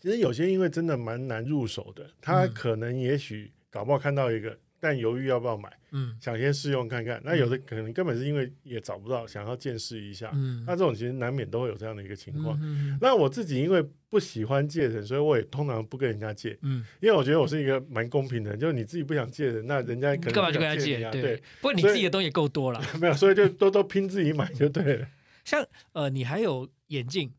[0.00, 4.56] 其实有些因为真的蛮难入手的，他可能也许搞不好看到一个。
[4.86, 7.20] 但犹豫要不要买，嗯，想先试用看看。
[7.24, 10.30] 那有的可能根本是因为也找不到，想要见识一下。
[10.32, 12.56] 嗯，那这种其实难免都会有这样的一个情况。
[12.62, 16.56] 嗯那我自己因为不喜欢借人，所以我也通常不跟人家借。
[16.62, 21.10] 嗯，因为我觉得我是一个蛮公平的，就是你自己不想借人，那人家可能干嘛就跟他借？
[21.10, 25.08] 对，不过你自己的东西也够多了， 没有，所以就都都拼自己买就对了。
[25.44, 27.32] 像呃，你还有眼镜，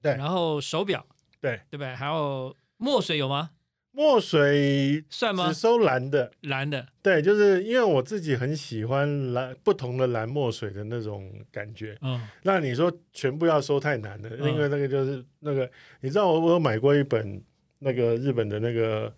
[0.00, 1.04] 对，然后手表，
[1.40, 1.92] 对，对不对？
[1.96, 3.50] 还有墨水有吗？
[3.96, 5.46] 墨水算吗？
[5.46, 6.84] 只收蓝的，蓝的。
[7.00, 11.96] 对，就是因为我自己很喜欢蓝不同的蓝墨水的那种感觉。
[12.02, 17.40] 嗯，那你说全部要收太难了，因为那个就是那个，你知道我我有买过一本
[17.78, 19.14] 那个日本的那个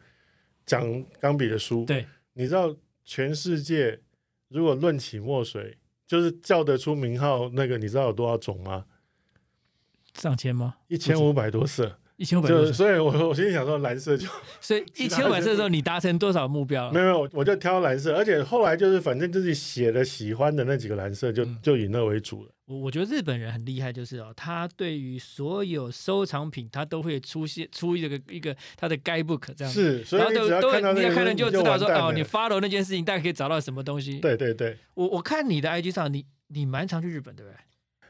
[0.66, 1.86] 讲钢笔的书。
[1.86, 3.98] 对，你知道全世界
[4.48, 8.84] 如果论起墨水，就是叫得出名号那个，你知道有多少种吗？
[10.12, 10.76] 上千吗？
[10.88, 11.98] 一千五百多色。
[12.16, 14.26] 一千五百色，所以我我心里想说蓝色就，
[14.60, 16.90] 所以一千五百色的时候，你达成多少目标？
[16.90, 22.50] 没有没有，我就挑蓝色，而且后来就是反正自己写的喜欢的那几个蓝色，就就以那为主了。
[22.66, 34.18] 我我觉得日本人很厉害，就是哦，他对于所有收藏品，他都会出现出一个一个他的 guidebook 这样，是，所以你只要看到那个，就知道说哦，你 follow 那件事情，大概可以找到什么东西。
[34.18, 37.56] 对对对，我我看你的 IG 上，你你蛮常去日本，对不对？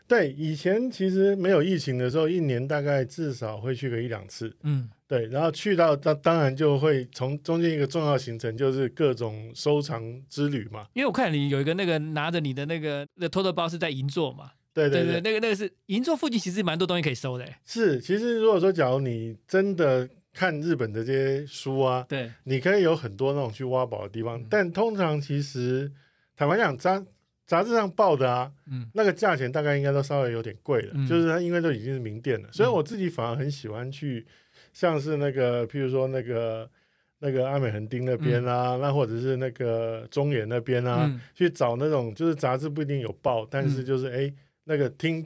[0.08, 4.56] 对，以前其实没有疫情的时候，一年大概至少会去个一两次。
[4.62, 10.86] 嗯，对，然后去到当当然就会从中间一个重要行程就是各种收藏之旅嘛。
[10.94, 14.52] 因为我看你有一个那个拿着你的那个那托特包是在银座嘛。
[14.72, 17.44] 对对对，那个那个是银座附近，其实蛮多东西可以收的。
[17.64, 25.90] 是，其实如果说假如你真的看日本的这些书啊，对，你可以有很多那种去挖宝的地方，但通常其实
[26.36, 27.04] 坦白讲，扎。
[27.46, 34.26] 杂志上报的啊，嗯，那个价钱大概应该都稍微有点贵了，就是它因为都已经是名店了，所以我自己反而很喜欢去，
[34.72, 36.68] 像是那个，譬如说那个
[37.20, 44.32] 那个阿美横丁那边啊，那或者是那个中原那边啊，去找那种就是杂志不一定有报，但是就是哎
[44.64, 45.24] 那个听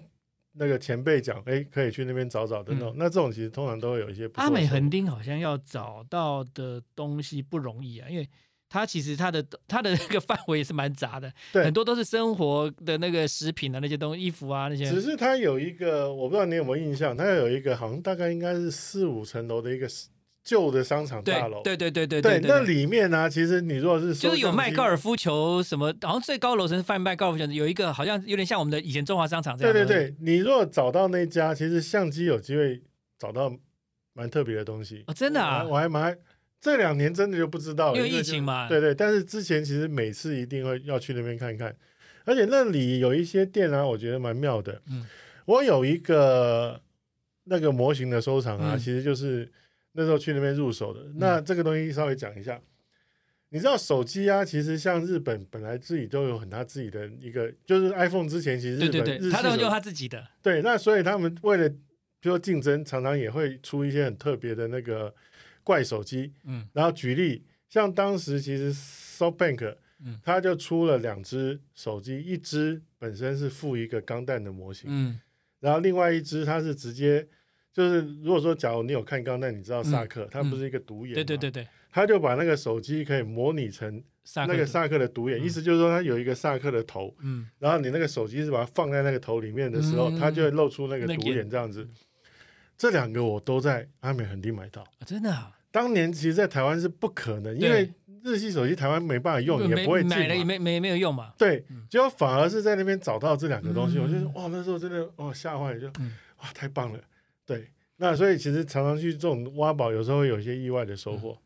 [0.52, 4.28] 那个前辈讲，哎可以去那边找找的那种，那这种其实通常都会有一些。
[4.34, 8.28] 阿美横丁好像要找到的东西不容易啊，因为。
[8.70, 14.88] 它其实它的它的那个范围也是蛮杂的， 对，很多都是生活的那个食品啊，那些东西，衣服啊那些。
[14.88, 19.88] 只是它有一个，我不知道你有没有印象，它有一个好像大概应该是四五层楼的一个
[20.44, 21.60] 旧的商场大楼。
[21.64, 22.38] 对对对对对。
[22.38, 29.72] 对，那里面呢，其实你如果是就是有卖高尔夫球什么，好像最高楼层是贩卖高尔夫球，有一个好像有点像我们的以前中华商场这样。
[29.72, 32.80] 对对对，你如果找到那家，其实相机有机会
[33.18, 33.52] 找到
[34.14, 35.02] 蛮特别的东西。
[35.08, 36.16] 哦，真的啊，我还蛮。
[36.60, 38.68] 这两年真的就不知道，因为疫情嘛。
[38.68, 41.74] 对对，但是之前其实每次一定会要去那边看看，
[42.26, 44.82] 而且那里有一些店啊，我觉得蛮妙的。
[44.90, 45.06] 嗯，
[45.46, 46.78] 我有一个
[47.44, 49.50] 那个模型的收藏啊，其实就是
[49.92, 51.00] 那时候去那边入手的。
[51.14, 52.60] 那这个东西稍微讲一下，
[53.48, 60.28] 你知道手机啊，其实像日本本来自己都有很他自己的一个，就是 iPhone 之前其实日本日他都用他自己的。
[60.42, 61.66] 对，那所以他们为了
[62.20, 65.14] 比如竞争，常常也会出一些很特别的那个。
[65.70, 75.20] 怪手机，嗯，然后举例，像当时其实 SoftBank，嗯，它就出了两只手机，一只本身是附一个钢弹的模型，嗯，
[75.60, 77.28] 然后另外一只它是直接
[77.72, 84.02] 就是如果说假如你有看钢弹，你知道萨克，它不是一个独眼，对对对对，他就把那个手机可以模拟成
[84.48, 91.88] 那个萨克的独眼，意思就是说它有一个萨克的头，嗯，然后你那个手机是把它放在那个头里面的时候，它就会露出那个独眼这样子。
[92.76, 95.52] 这两个我都在阿美横丁买到，真的啊！
[95.70, 101.32] 当年其实，在台湾是不可能，因为日系手机台湾没办法用，也不会买了也没没没有用嘛。
[101.38, 107.00] 对，结果反而是在那边找到这两个东西，我就得哇，那时候真的哇吓坏了，就哇太棒了。
[107.46, 111.38] 对，那所以其实常常去这种挖宝，有时候会有一些意外的收获。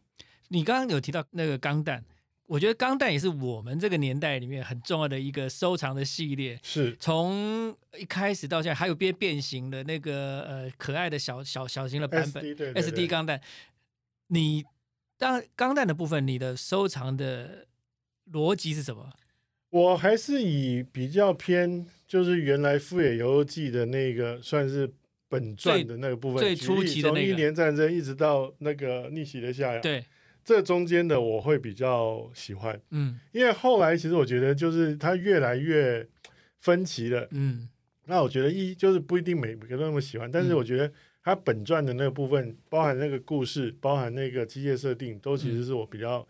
[0.48, 2.04] 你刚刚有提到那个钢弹。
[2.46, 13.40] 我觉得钢弹也是我们这个年代里面很重要的一个收藏的系列，是从一开始到现在还有变变形的那个呃可爱的小小小型的版本 SD 钢弹。
[14.35, 14.64] 你
[15.16, 17.66] 当钢弹的部分，你的收藏的
[18.33, 19.12] 逻辑是什么？
[19.70, 24.92] 我还是以比较偏，就是原来《富野游记》的那个算是
[25.29, 30.05] 本传的那个部分，最初期的那个，从一年战争一直到那个逆袭的下呀，对。
[30.44, 36.07] 这中间的我会比较喜欢，嗯，因为后来其实我觉得就是它越来越
[36.59, 37.66] 分歧了，嗯，
[38.05, 40.92] 那我觉得一就是不一定每每个都那么喜欢，但是我觉得
[41.24, 46.24] 它本传的那个部分，包含那个故事，包含那个机械设定，都其实是我比较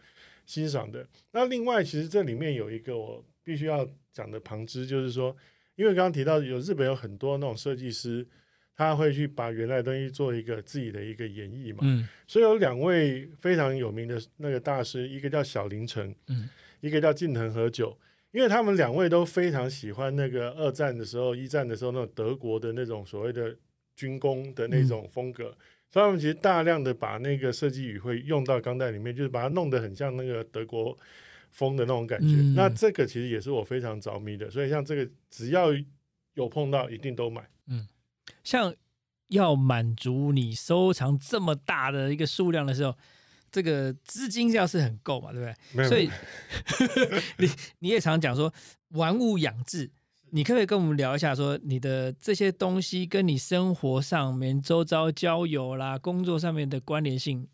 [0.46, 1.07] 欣赏的。
[1.33, 5.37] 那另外，其实这里面有一个我必须要讲的旁支，就是说，
[5.76, 8.26] 因为刚刚提到有日本有很多那种设计师。
[8.76, 11.78] 他会去把原来的东西做一个自己的一个演绎嘛？
[11.83, 17.96] 嗯，所以有两位非常有名的那个大师，一个叫小林城，嗯，一个叫近藤和久，
[18.33, 23.57] 因为他们两位都非常喜欢那个二战的时候、一战的时候那种德国的那种所谓的
[23.96, 25.57] 军工的那种风格，
[25.90, 30.96] 所以他们其实大量的把那个设计语汇用到钢带里面，就是把它弄得很像那个德国
[31.50, 32.35] 风的那种感觉。
[32.54, 35.68] 那这个其实也是我非常着迷的，所以像这个只要
[36.35, 37.48] 有碰到，一定都买。
[37.68, 37.87] 嗯。
[38.42, 38.74] 像
[39.28, 42.96] 要满足你收藏这么大的一个数量的时候，
[43.50, 45.88] 这个资金要是很够嘛，对不对？
[45.88, 46.11] 所以
[47.38, 47.48] 你
[47.80, 48.52] 你也常讲说
[48.88, 49.90] 玩物养志，
[50.35, 57.47] 你可不可以跟我们聊一下，说你的这些东西跟你生活上面、周遭交友啦、工作上面的关联性？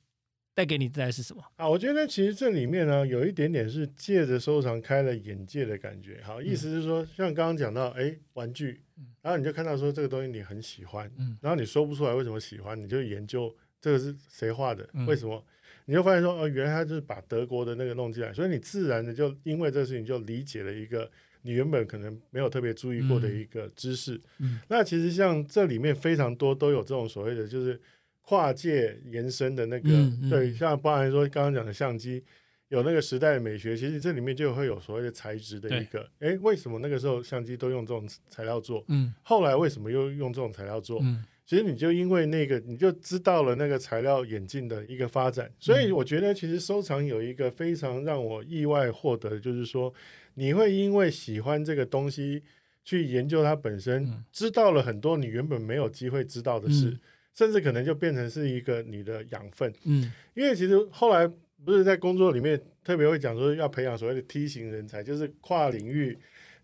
[0.54, 1.68] 带给你带来是什么啊？
[1.68, 6.22] 我觉得其实这里面呢，有一点点是借着收藏开了眼界的感觉。
[6.22, 8.80] 好，意思是说，像刚刚讲到，哎，玩具，
[9.20, 15.44] 然后你就看到说这个东西你很喜欢，嗯，然后你说不出来为什么喜欢，你就研究这个是谁画的，为什么，
[15.84, 21.10] 你就发现说，哦，原来他就是把德国的那个弄进来，所以你自然的就因为这个事情就理解了一个
[21.42, 24.20] 你原本可能没有特别注意过的一个知识。
[24.38, 27.80] 嗯，那其实像这里面非常多都有这种所谓的就是。
[28.22, 29.88] 跨界延伸的那个，
[30.30, 32.22] 对，像包含说刚刚讲的相机，
[32.68, 38.84] 有那个时代的美学，其实这里面就会有所谓的材质的一个，哎，为什么那个时候相机都用这种材料做？
[38.86, 41.00] 嗯，后来为什么又用这种材料做？
[41.02, 45.50] 嗯，其实你就因为那个，你就知道了那个材料演进的一个发展。
[45.58, 49.92] 所以我觉得，其实收藏有一个非常让我意外获得，就是说，
[50.34, 52.44] 你会因为喜欢这个东西
[52.84, 56.96] 去研究它本身，知道了很多你原本没有机会知道的事。
[57.32, 61.26] 甚至可能就变成是一个你的养分，嗯，因为其实后来
[61.64, 66.16] 不是在工作里面特别会讲说要培养所谓的梯形人才，就是跨领域，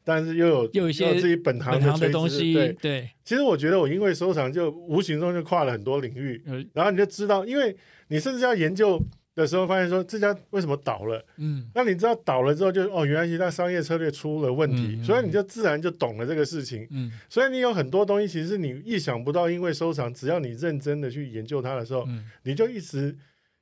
[0.07, 3.11] 但是又有有一些自己本行的东西，对对。
[3.25, 6.41] 其实我觉得我因为收藏，就无形中就跨了很多领域，
[6.73, 7.77] 然后你就知道，因为
[8.09, 9.03] 你甚至要研究。
[9.37, 11.23] 的时候发现说这家为什么倒了？
[11.37, 16.89] 嗯，那你知道倒了之后就哦，原来其他商业策略出了问题，所以你就自然就懂了这个事情。
[16.91, 22.09] 嗯，所以你有很多东西其实你意想不到，因为收藏，只要你认真的去研究它的时候，
[22.45, 23.15] 你就一直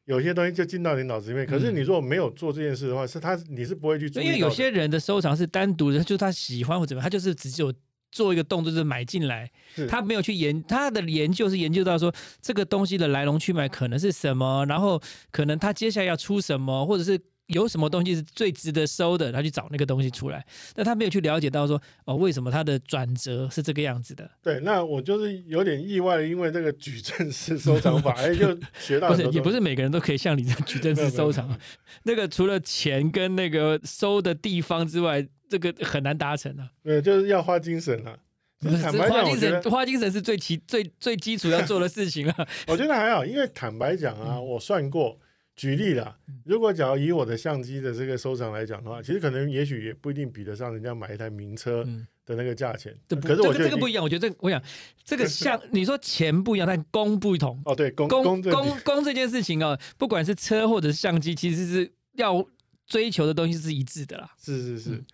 [0.06, 1.46] 有些东西就进到你脑子里面。
[1.46, 4.24] 可是你如果没有做这件事的话，是他你是不会去注意。
[4.24, 7.72] 因为有些人的收藏是单独的，就是他喜欢或怎么样，他就是只有
[8.10, 9.50] 做一个动作，就是买进来，
[9.88, 15.00] 他没有去研他的研究是研究到说这个东西的来龙去脉可能是什么，然后
[15.30, 17.20] 可能他接下来要出什么，或者是。
[17.48, 24.30] 有什么东西是最值得收的，他去找那个东西出来，但他没有去了解到说哦，为什么他的转折是这个样子的？
[24.42, 31.58] 对，那我就是有点意外，因为这个矩阵式收藏法， 哎，就学到不是，也不是每个人都可以像你这样矩阵式收藏。
[32.04, 36.70] 那个除了钱跟那个收的地方之外，这个很难达成啊。
[36.82, 38.16] 对，就是要花精神啊。
[38.60, 42.48] 坦白讲花精神，花精神是最基最最基础要做的事情啊。
[42.68, 45.18] 我觉得还好，因为坦白讲啊，我算过。
[45.56, 51.86] 举例啦，如果假如以我的相机的这个收藏来讲的话，其实可能也许也不一定比得上人家买一台名车
[52.26, 52.92] 的那个价钱。
[53.22, 54.60] 可是我觉得这个不一样，我觉得这我想
[55.04, 57.62] 这个像 你说钱不一样，但功不同。
[57.66, 62.44] 哦，对，功功功功这件事情哦，不管是车或者是相机，其实是要
[62.84, 64.28] 追求的东西是一致的啦。
[64.36, 65.04] 是是是，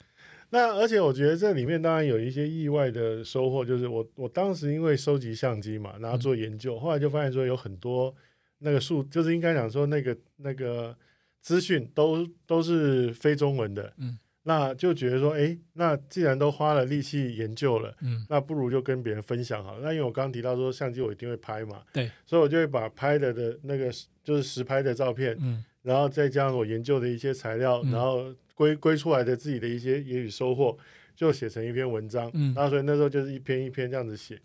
[0.48, 8.14] 那而且我觉得这里面当然有一些意外的收获，就是我我当时因为收集相机嘛，然后做研究，后来就发现说有很多。
[8.60, 10.96] 那个数就是应该讲说那个那个
[11.40, 19.80] 资讯都都是非中文的，嗯，那就觉得说，哎，那既然都花了力气研究了，嗯，那不如就跟别人分享好了。
[19.82, 23.90] 那因为我刚刚提到说相机我一定会拍嘛，对，所以我就会把拍的的那个
[24.22, 30.76] 就是实拍的照片，嗯，然后再加上我研究的一些材料，然后归归出来的自己的一些也许收获，
[31.16, 34.38] 就写成一篇文章，嗯，然后所以那时候就是一篇一篇这样子写，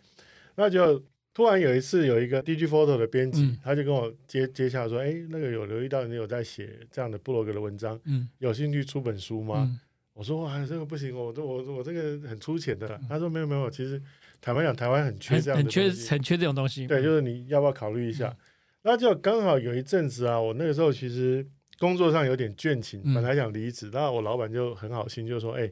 [0.55, 1.03] 那就。
[1.35, 9.69] 突然有一次，有一个 DG Photo 的编辑，他就跟我接接下说：“哎，那个有留意到你有在写这样的布洛格的文章，嗯有兴趣出本书吗？”
[10.15, 14.01] 我说：“哇，这个不行，我这我我这个很粗浅的。”他说：“没有没有，其实
[14.39, 16.87] 坦白讲，台湾很缺这样的，很缺很缺这种东西。
[16.87, 18.33] 对，就是你要不要考虑一下？
[18.83, 21.45] 那就刚好有一阵子啊，我那个时候其实
[21.79, 25.69] 工作上有点倦勤，本来想离职，那我老板就很好心，就说：‘哎，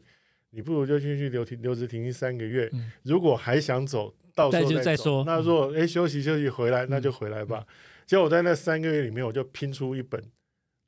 [0.50, 2.70] 你不如就先去留停留职停薪三个月，
[3.04, 5.24] 如果还想走。’”到时候再说。
[5.26, 7.66] 那如果哎休息休息回来，那就回来吧。
[8.06, 10.22] 结果我在那三个月里面，我就拼出一本《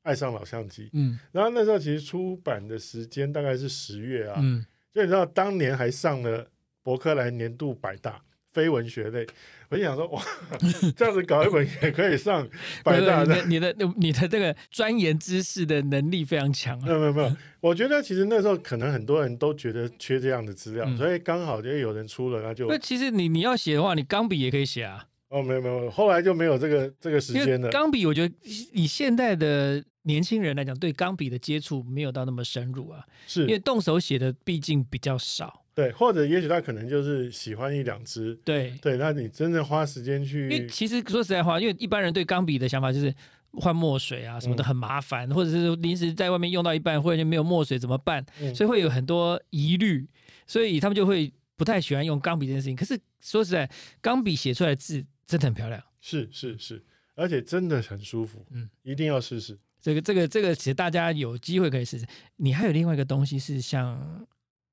[0.02, 0.84] 爱上老相机》。
[0.92, 4.38] 嗯，然后那时候其实出版的时间大概是十月啊。
[4.42, 6.46] 嗯，就你知道，当年还上了
[6.82, 8.22] 博克莱年度百大。
[8.56, 9.26] 非文学类，
[9.68, 10.22] 我就想说，哇，
[10.96, 12.48] 这样子搞一本也可以上
[12.82, 13.22] 百大。
[13.22, 16.78] 你的、你的、你的这个钻研知识的能力非常强。
[16.80, 17.36] 啊没有、没有、没有。
[17.60, 22.66] 我觉得其实那时候可能很多人都觉得缺这样的资料，所以刚好就有人出了，那就。
[22.66, 25.04] 那其实你你要写的话，你钢笔也可以写啊。
[25.28, 27.68] 哦，没有没有，后来就没有这个这个时间了。
[27.68, 28.34] 钢笔，我觉得
[28.72, 33.04] 以现代的年轻人来讲，对钢笔的接触没有到那么深入啊。
[33.26, 35.65] 是因为动手写的毕竟比较少。
[35.76, 38.34] 对，或者也许他可能就是喜欢一两支。
[38.42, 43.14] 对对，那你真正花时间去，因为其实说实在话，因为一般人对钢笔的想法就是
[43.52, 48.24] 换墨水啊什么的很麻烦，或者是临时在外面用到一半，忽然间没有墨水怎么办？
[48.54, 50.08] 所以会有很多疑虑，
[50.46, 52.74] 所以他们就会不太喜欢用钢笔这件事情。
[52.74, 53.70] 可是说实在，
[54.00, 56.82] 钢笔写出来的字真的很漂亮，是是是，
[57.14, 59.58] 而且真的很舒服，嗯，一定要试试。
[59.82, 62.06] 这个这个这个，其实大家有机会可以试试。
[62.36, 64.26] 你还有另外一个东西是像。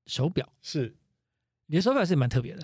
[0.06, 0.94] 手表是，
[1.66, 2.62] 你的手表是蛮特别的。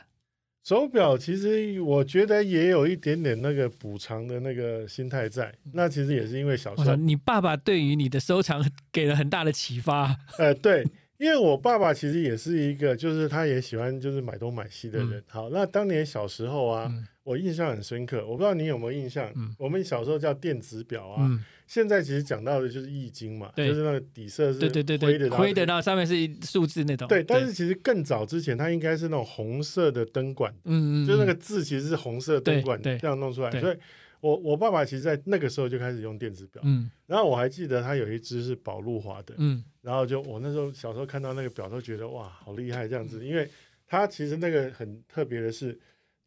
[0.62, 5.52] 手表其实我觉得也有一点点那个补偿的那个心态在。
[5.72, 8.62] 那其实也是因为小时候，你爸爸对于你的收藏
[8.92, 10.14] 给了很大的启发。
[10.36, 10.86] 呃，对，
[11.16, 15.24] 因为我爸爸其实也是一个，就是他也喜欢就是买东买西的人。
[15.28, 16.92] 好，那当年小时候啊，
[17.30, 18.26] 我印象很深刻。
[18.26, 19.32] 我不知道你有没有印象？
[19.56, 21.30] 我们小时候叫电子表啊。
[21.68, 24.58] 现在其实讲到的就是易经嘛，就是那个底色是
[24.98, 27.06] 灰的，灰的，然后上面是数字那种。
[27.06, 33.52] 对，但是其实更早之前，它应该是那种红色的灯管，嗯嗯，就那个字其实是红色灯管这样弄出来。
[33.60, 33.76] 所以，
[34.20, 43.48] 我我爸爸其实，在那个时候就开始用电子表，嗯，然后我还记得他有一只是宝路华的，嗯，然后就我那时候小时候看到那个表都觉得哇，好厉害这样子，因为
[43.86, 45.78] 它其实那个很特别的是，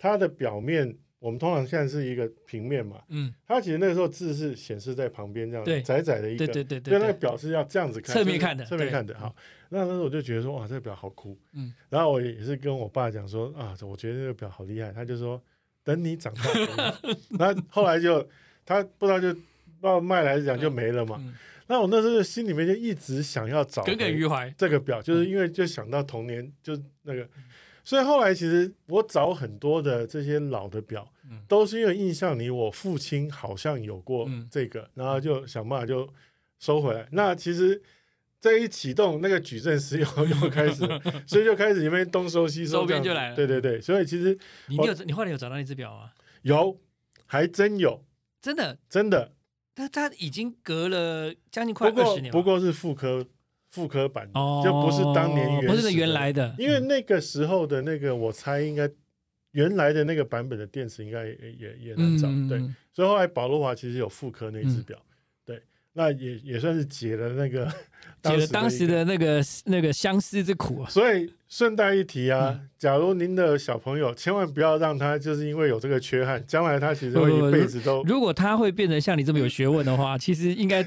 [0.04, 0.97] 它的表面。
[1.20, 9.34] 我们通常现在是一个平面嘛，嗯，它其实那个时候字是显示在旁边这样，窄窄的一个，对对对对，那个表是要这样子看，侧面看的，侧面看的，好，
[9.70, 15.41] 那那时候我就觉得说，哇，这个表好酷，嗯，然后我也是跟我爸讲说，啊，我觉得这个表好厉害，他就说，
[15.82, 16.93] 等你长大，
[17.39, 18.28] 那后来就
[18.66, 19.34] 他不知道就
[19.80, 21.24] 到卖来讲就没了嘛，
[21.68, 24.54] 那我那时候心里面就一直想要找耿耿于怀。
[24.58, 27.26] 这个表，就是因为就想到童年就那个。
[27.84, 31.12] 所以后来其实我找很多的这些老的表，
[31.48, 36.08] 都是因为印象里我父亲好像有过这个，然后就想办法就
[36.60, 37.08] 收回来。
[37.12, 37.82] 那其实
[38.40, 40.84] 这一启动，那个矩阵石油又开始，
[41.28, 43.36] 所以就开始因为东收西收，周边就来了。
[43.36, 46.12] 对对对，所以其实你有你后来有找到那只表吗？
[46.44, 46.80] 有，
[47.26, 48.04] 还真有，
[48.42, 49.34] 真的真的。
[49.74, 53.26] 但它已经隔了将近快二十年，不过是复刻
[53.74, 54.30] 复刻版，
[54.63, 58.88] 就不是当年原不是原来的，因为那个时候的那个，我猜应该
[59.53, 62.59] 原来的那个版本的电池应该也也也难找，对，
[62.93, 64.95] 所以后来保罗华其实有复刻那只表。
[65.43, 65.59] 对
[65.93, 67.67] 那也也算是解了那 个
[68.21, 70.89] 解了当时的那个那个相思之苦啊。
[70.89, 78.03] 所以顺带一提啊，假如您的小朋友千万不要让他就是因为有这个缺憾，将来他其实会一辈子都。
[78.03, 80.84] 如果他会变成像你这么有学问的话，其实应该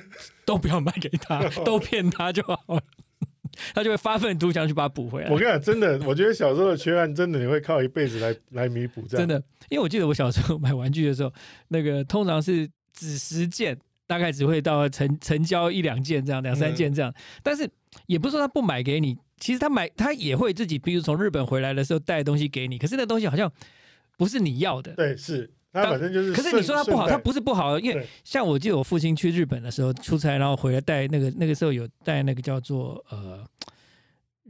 [0.46, 2.80] 都不要卖给他， 都骗他就好了，
[3.74, 5.28] 他就会发愤图强去把它补回来。
[5.28, 9.02] 我跟你讲，真的，我觉得小时候的缺憾，真的你会靠一辈子来来弥补。
[9.02, 9.36] 真的，
[9.68, 11.30] 因为我记得我小时候买玩具的时候，
[11.68, 13.78] 那个通常是几十件。
[14.08, 17.68] 大概只会到成成交一两件这样，两三件这样，但是
[18.06, 23.52] 也不是说他不买给你，其实他买他也会自己，比如从日本回来的时候带东西给你，可是那东西好像
[24.16, 24.94] 不是你要的。
[24.94, 25.50] 对，是，
[25.84, 26.32] 他反正就是。
[26.32, 33.44] 可是你说他不好，他不是不好，因为像我记得我父亲去日本的时候出差，然后回来带那个那个时候有带那个叫做呃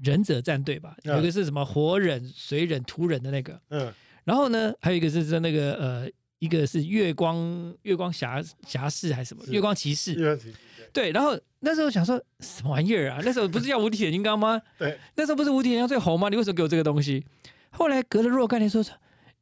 [0.03, 3.93] 忍者战队吧，有一个是什么火忍、水忍、土忍的那个，嗯，
[4.25, 6.09] 然后呢还有一个是说那个呃。
[6.39, 10.13] 一个是月光月光侠侠士还是什么月光骑士？
[10.13, 10.59] 月光骑士
[10.93, 11.11] 对。
[11.11, 13.19] 然后那时候想说什么玩意儿啊？
[13.25, 14.61] 那时候不是叫无敌铁金刚吗？
[14.79, 14.99] 对。
[15.15, 16.29] 那时候不是无敌铁金刚最红吗？
[16.29, 17.25] 你为什么给我这个东西？
[17.71, 18.85] 后来隔了若干年说，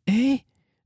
[0.04, 0.44] 哎，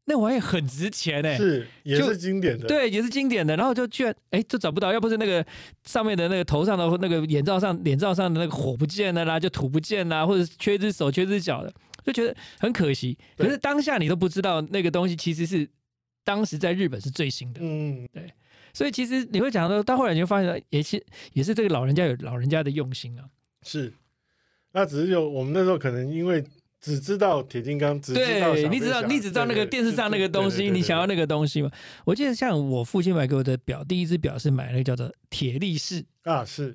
[0.08, 3.56] 那玩意很值钱哎，是也是经典的，对，也是经典的。
[3.56, 5.44] 然后就居然哎，就找不到，要不是那个
[5.84, 11.72] 上面的那个头上的那个眼罩上脸罩上的那个火不见了啦，就土不见啦，或者缺只手缺只脚的，
[12.04, 13.16] 就觉得很可惜。
[13.36, 15.68] 可是当下你都不知道那个东西其实是。
[16.24, 18.30] 当时在日本是最新的，嗯，对，
[18.74, 21.02] 所以其实你会讲到，到后来你就发现，也是
[21.32, 23.24] 也是这个老人家有老人家的用心啊。
[23.62, 23.94] 是，
[24.72, 26.44] 那只是有我们那时候可能因为
[26.80, 31.70] 只知道铁金刚，只知道你知道你只知道那个电视上那个东西，你想要那个东西嘛？
[32.04, 36.74] 我记得像我父亲买给我的表，第一只表是买那个叫做铁力士啊，是。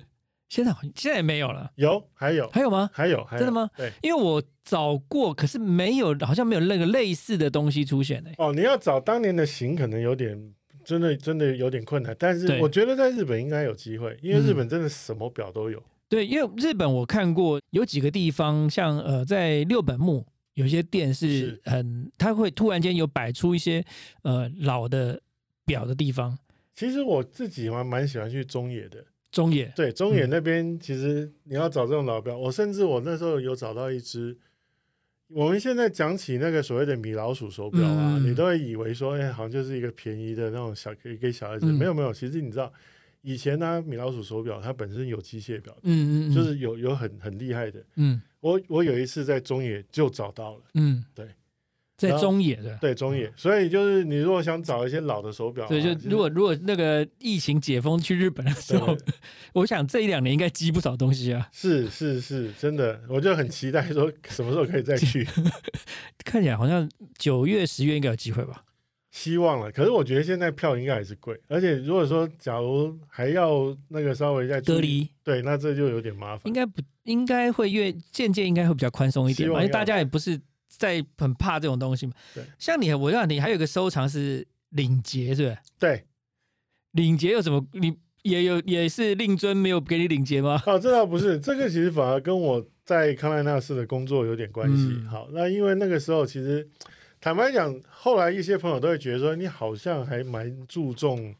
[0.50, 2.88] 现在现在也没有了，有还有还有吗？
[2.92, 3.68] 还有真的吗？
[3.76, 8.30] 对，因为我找过，可是没有，好像没有那个类似的东西出现呢。
[8.36, 12.14] 哦，你要找当年的型，可能有点真的真的有点困难。
[12.18, 15.82] 但是我觉得在日本应该有机会，因为日本真的什么表都有。
[16.14, 23.84] 对，因为日本我看过有几个地方，像呃在六本木有些店是很，他会突然间有摆出一些
[24.22, 25.20] 呃老的
[25.66, 26.38] 表的地方。
[26.72, 29.04] 其实我自己还蛮喜欢去中野的。
[29.32, 34.38] 中野对中野那边，其实你要找这种老表，我甚至我那时候有找到一只。
[35.26, 41.66] 我们现在讲起那个所谓的米老鼠手表啊，你都会以为说，哎，好像就是一个便宜的那种小给给小孩子。
[41.66, 42.72] 没有没有，其实你知道，
[43.24, 47.82] 以前呢，米老鼠手表它本身有机械表，嗯嗯，就是有有很很厉害的。
[47.96, 50.62] 嗯，我我有一次在中野就找到了。
[50.74, 51.26] 嗯，对。
[51.96, 58.96] 在中野的，对中野，所以就是你如果想找一些老的手表，对，就如果如果那个疫情解封去日本的时候，
[59.54, 61.48] 我想这一两年应该积不少东西啊。
[61.52, 65.24] 是是是，真的，我就很期待说什么时候可以再去。
[66.26, 68.64] 看起来好像九月、十月应该有机会吧？
[69.14, 76.40] 希望了，可是我觉得现在票应该还是贵，而且如果说假如还要那个稍微再隔离，对，那这就有点麻烦。
[76.46, 79.60] 应该不应该会越渐渐应该会比较宽松一点吧？
[79.60, 80.40] 因为大家也不是。
[80.76, 82.12] 在很怕这种东西嘛？
[82.34, 85.58] 对，像你，我让你还有个收藏是领结，是不是？
[85.78, 86.04] 对，
[86.90, 87.64] 领结有什么？
[87.74, 90.60] 你也有也是令尊没有给你领结吗？
[90.66, 95.00] 哦，这倒不是， 这个其实反而跟我在康奈纳斯的工作有点关系。
[95.08, 96.68] 好，那因为那个时候其实
[97.24, 101.34] 坦白讲，后来一些朋友都会觉得说，你好像还蛮注重。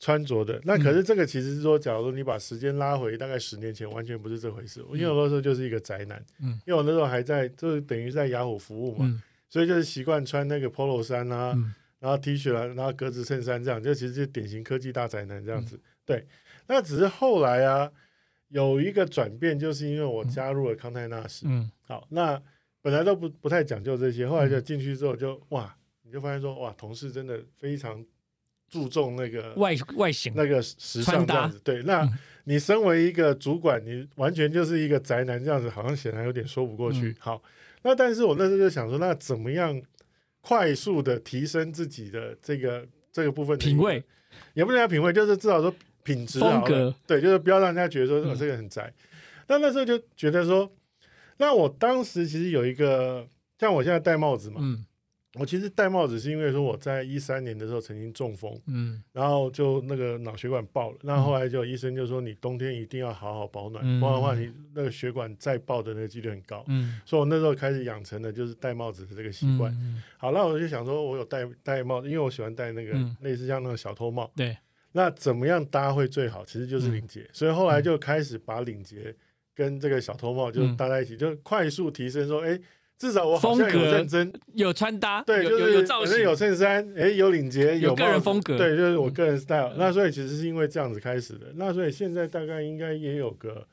[0.00, 0.60] 穿着的。
[0.64, 4.84] 那可是这个，其实是说，假如你把时间拉回大概十年前，完全不是这回事。
[4.92, 11.56] 因为我那时候就是一个宅男，嗯，因为我那时候还在，就是等于在雅虎服务嘛，所以就是习惯穿那个 polo 衫啊，
[12.00, 15.80] 然后 T 恤啊，然后格子衬衫这样，就其实就典型科技大宅男这样子。
[16.04, 16.26] 对，
[16.66, 17.90] 那只是后来啊，
[18.48, 22.40] 有一个转变，就是因为我加入了康泰纳仕，嗯，好，那
[22.84, 28.04] 本来都不不太讲究这些，后来就进去之后就哇，你就发现说哇，同事真的非常。
[28.70, 31.80] 注重那个外外形，那个时尚这样子，对。
[31.84, 32.08] 那
[32.44, 37.14] 你身为一个主管，你完全就是一个宅男这样子，好像显然有点说不过去。
[37.20, 37.40] 好，
[37.82, 39.80] 那但是我那时候就想说，那怎么样
[40.40, 44.02] 快速的提升自己的这个这个部分品味，
[44.54, 45.72] 也不能叫品味，就是至少说
[46.02, 48.92] 品质风格，对，就是不要让人家觉得说我这个很宅。
[49.46, 50.68] 那那时候就觉得说，
[51.44, 53.28] 那我当时其实有一个，
[53.58, 54.60] 像我现在戴帽子嘛。
[55.36, 69.76] 我其实戴帽子是因为说我在一三年的时候曾经中风，嗯，然后就那个脑血管爆了，那后来就医生就说你冬天一定要好好保暖，不然的话你那个血管再爆的那个几率很高，嗯，所以我那时候开始养成了就是戴帽子的这个习惯。
[70.18, 74.56] 好，那我就想说我有戴戴帽子，因为我喜欢戴那个类似像那个小偷帽，对。
[74.92, 76.44] 那怎么样搭会最好？
[76.44, 79.12] 其实就是领结，所以后来就开始把领结
[79.54, 82.58] 跟这个小偷帽就搭在一起，就快速提升说，哎，
[82.98, 89.74] 至少我好像有认真有穿搭，对，就是有造型，有衬衫，哎，有领结，有个人风格，对，就是我个人 style。
[89.76, 91.46] 那所以其实是因为这样子开始的。
[91.54, 93.66] 那所以现在大概应该也有个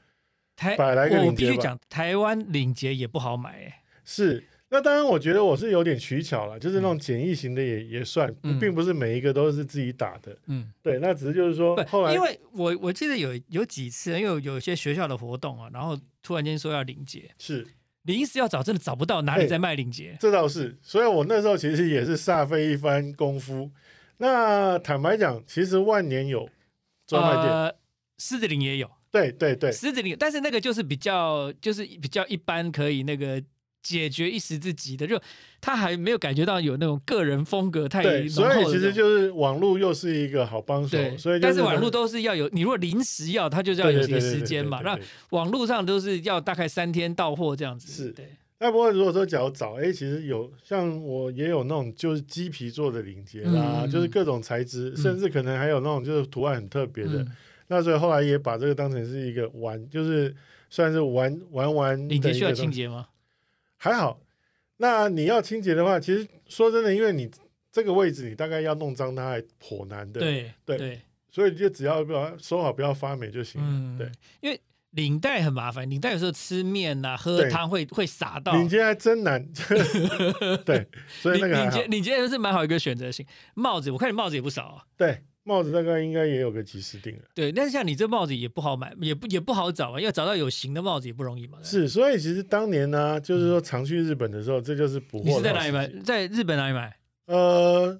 [0.78, 4.44] 百来个领结我必须讲，台湾领结也不好买，哎，是。
[4.74, 10.34] 那当然，我觉得我是有点取巧了，就是那种简易型的也也算，并不是每一个都是自己打的。
[10.48, 17.68] 嗯，对，那只是就是说，后来因为我我记得有有几次，因为有一些学校的活动啊，然后突然间说要领结，是
[18.04, 20.16] 临时要找，真的找不到哪里在卖领结。
[20.22, 23.70] 这倒是，所以我那时候其实也是煞费一番功夫。
[24.20, 26.50] 那坦白讲，其实万年有
[27.06, 27.76] 专卖店，
[28.20, 33.44] 狮子林也有，对对对，狮子林，但是那个就是比较就是比较一般，可以那个。
[33.82, 35.20] 解决一时之急的，就
[35.60, 38.30] 他还没有感觉到有那种个人风格太浓厚。
[38.30, 40.98] 所以其实就是网络又是一个好帮手。
[41.18, 44.82] 所以但是网络都是要有，你如果临时要，他就是要有些时间嘛。
[44.82, 44.98] 那
[45.32, 47.92] 网络上都是要大概三天到货这样子。
[47.92, 48.16] 是。
[48.64, 57.26] 那不过如果说假如找，哎，其实有像我也有那种就是鸡皮做的领结啦，就是各种材质，甚至可能还有那种就是图案很特别的。
[57.70, 60.36] 那所以后来也把这个当成是一个玩，就是
[60.70, 62.08] 算是玩玩玩。
[62.08, 63.08] 领结需要清洁吗？
[63.84, 64.22] 还好，
[64.78, 67.28] 那你要清洁的话，其实说真的，因为你
[67.72, 70.20] 这个位置，你大概要弄脏它还颇难的。
[70.20, 71.02] 对对，
[71.32, 73.98] 所以就只要不要收好，不要发霉就行了。
[73.98, 74.12] 对，
[74.42, 74.62] 因为
[74.92, 78.54] 领带很麻烦，领带有时候吃面呐、喝汤会会洒到。
[78.54, 79.44] 领结还真难。
[80.64, 83.26] 对，所以那个领结领结是蛮好一个选择性。
[83.56, 84.84] 帽子，我看你帽子也不少啊。
[84.96, 85.24] 对。
[85.44, 87.24] 帽子大概应该也有个几十顶了。
[87.34, 91.58] 对，但是像你这帽子也不好买，也不也不好找啊，要找到有型的帽子也不容易嘛。
[91.64, 95.24] 是，所以其实当年呢，就是说常去日本的时候，这就是补货。
[95.26, 95.88] 你是在哪里买？
[96.04, 96.96] 在日本哪里买？
[97.26, 98.00] 呃，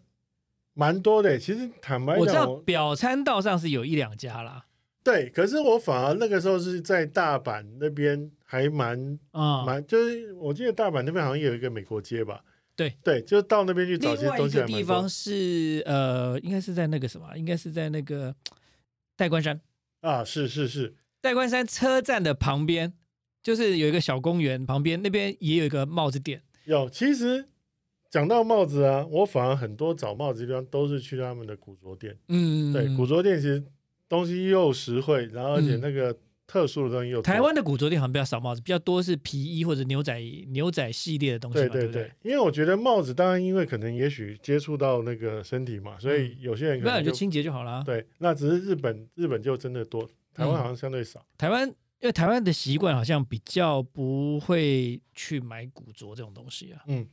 [0.74, 1.40] 蛮多的。
[1.40, 4.66] 其实坦白讲，我知道表参道上是有一两家啦。
[5.04, 12.40] 对，可是我反而那个时候是在大阪那边还蛮啊蛮，就是我记得大阪那边好像有一个美国街吧。
[12.76, 14.58] 对对，就到那边去找些东西。
[14.58, 18.34] 另外一个地方是呃，应该是在那个什么，应该是在那个
[19.16, 19.60] 代官山
[20.02, 22.94] 啊，是是是，代官山车站的旁边，
[23.44, 26.42] 就是有一个小公园旁边，那边也有一个帽子店。
[26.66, 27.46] 有，其实
[28.10, 32.18] 讲到帽子啊，我反而很多找帽子地方都是去他们的古着店。
[32.30, 33.64] 嗯，对，古着店其实
[34.10, 36.18] 东西又实惠，然后而且那个。
[36.52, 41.60] 特殊的东西有台湾的古着店好像比较少帽子，比较多是皮衣或者牛仔牛仔系列的东西。
[41.60, 47.82] 对对对，因为我觉得帽子当然因为可能也许接触到那个身体嘛，所以有些人可能就清洁就好了。
[47.86, 51.26] 对，那只是日本日本就真的多，台湾好像相对少。
[51.38, 51.66] 台湾
[52.02, 56.84] 因为台湾的习惯好像比较不会去买古着这种东西啊。
[56.88, 57.08] 嗯，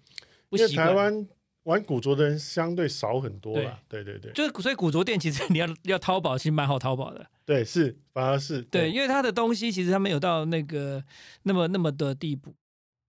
[0.51, 1.28] 因为台湾。
[1.69, 7.27] 玩古着的人相对少很多了，对对对，就是所以古着店其实你要 要淘宝，其实蛮好淘宝的。
[7.45, 11.05] 对，是反而是对，因为他的东西其实他没有到那个
[11.43, 12.55] 那么那么的地步。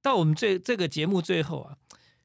[0.01, 1.78] 到我们最这个节目最后啊，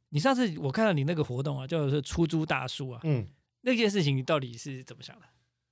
[0.09, 3.24] 你上次我看到你那个活动啊，叫做出租大叔啊，嗯，
[3.61, 5.26] 那件事情你到底是怎么想的？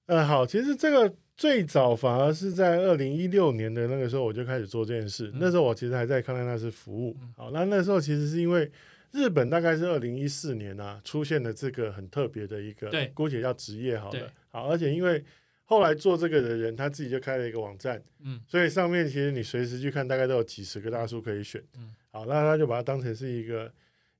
[0.06, 7.16] 嗯，好，其实这个最早反而是在二零一六年的那个时候我就开始做这件事，那时候我其实还在康奈纳斯服务。
[7.36, 8.70] 好，那那时候其实是因为。
[9.12, 15.22] 日本大概是二零一四年啊，出现了这个很特别的一个，姑且叫职业好了，好，而且因为
[15.64, 23.70] 后来做这个的人他自己就开了一个网站，嗯，所以上面其实你随时去看，大概都有几十个大叔可以选，嗯，好，那他就把它当成是一个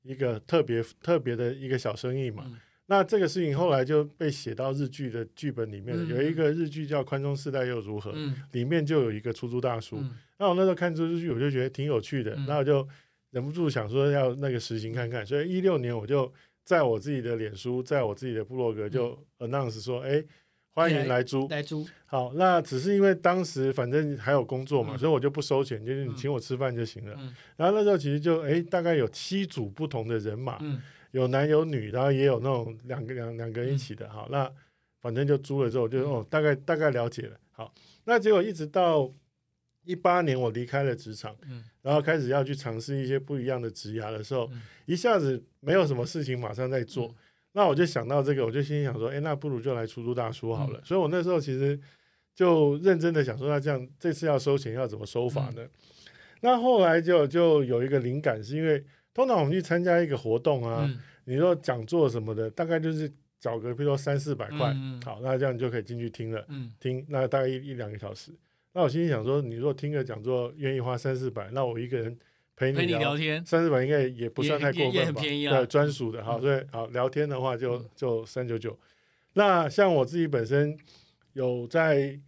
[0.02, 2.44] 一个特别特别的一个小生意嘛，
[2.84, 8.12] 那这个事情后来就被写到日剧的剧本里面了，有一个日剧叫《宽松世代又如何》，
[8.50, 10.04] 里面就有一个出租大叔，
[10.36, 12.86] 那我那时候看这日剧，我就觉得挺有趣的，那我就。
[13.32, 16.30] 忍不住想说要那个实行看看，所以一六年我就
[16.64, 20.22] 在我自己的脸书，在我自己的部落格就 announce 说，哎，
[20.74, 21.86] 欢迎来租，来租。
[22.04, 27.18] 好，那只是因为当时反正还有工作嘛，所以我就不收钱，就是你请我吃饭就行了。
[27.56, 30.60] 然后那时候其实就哎，大概有七组不同的人马，
[31.12, 34.08] 有男有女，然后也有那种两个两两个人一起的。
[34.10, 34.48] 好，那
[35.00, 37.40] 反正就租了之后，就哦，大概大概了解了。
[37.50, 37.72] 好，
[38.04, 39.10] 那结果一直到。
[39.84, 44.50] 一八年我离开了职场，嗯，然后开始要去尝试一些不一样的职涯的时候，
[44.86, 47.14] 一下子没有什么事情马上在做，
[47.52, 50.80] 那我就想到这个，我就心想说，哎，那不如就来出租大叔好了。
[50.84, 51.78] 所以我那时候其实
[52.34, 55.66] 就认真的想说，那这样这次要收钱要怎么收法呢？
[56.40, 60.88] 那后来就就有一个灵感，是因为通常我们去参加一个活动啊，
[61.24, 64.72] 你说讲座什么的，大概就是找个比如说三四百块，
[65.04, 66.46] 好，那这样你就可以进去听了，
[66.80, 68.32] 听那大概一一两个小时。
[68.74, 72.18] 那我心里想说，你如果听个讲座愿意花三四百，那我一个人
[72.56, 75.20] 陪你聊天，三四百应该也不算太过分吧？
[75.20, 76.38] 对，专属的哈。
[76.40, 78.78] 所以好聊天的话就就三九九。
[79.34, 80.76] 那像我自己本身
[81.32, 82.18] 有在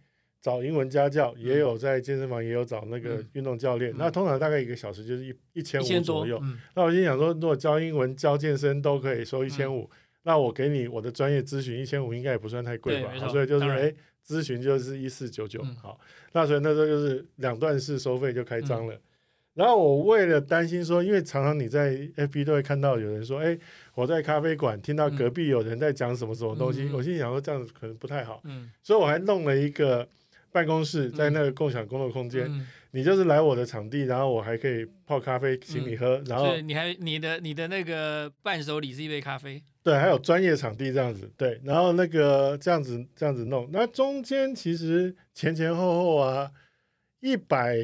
[0.41, 3.91] 找英文家教，也有在健身房也有找那个运动教练。
[3.97, 6.39] 那通常大概一个小时就是一一千五左右。
[6.75, 9.89] 那我心想说，如果教英文、教健身都可以收一千五，
[10.21, 13.27] 那我给你我的专业咨询一千五，应该也不算太贵吧？
[13.29, 13.93] 所以就是哎，
[14.27, 15.63] 咨询就是一四九九。
[15.81, 15.99] 好，
[16.33, 18.95] 那所以那时候就是两段式收费就开张了。
[19.53, 23.57] 然后我为了担心说，因为常常你在 FB 都会看到有人说，哎，
[23.93, 30.05] 我在咖啡馆听到隔壁有人在讲什么什么东西，我心想说这样子可能不太好，嗯，所以我还弄了一个
[30.51, 46.49] 办公室在那个共享工作空间，你就是来我的场地，然后我还可以泡咖啡请你喝，然后你还你的你的那个伴手礼是一杯咖啡，对，还有专业场地这样子，对，然后那个这样子这样子弄，那中间其实前前后后啊
[47.19, 47.75] 一百。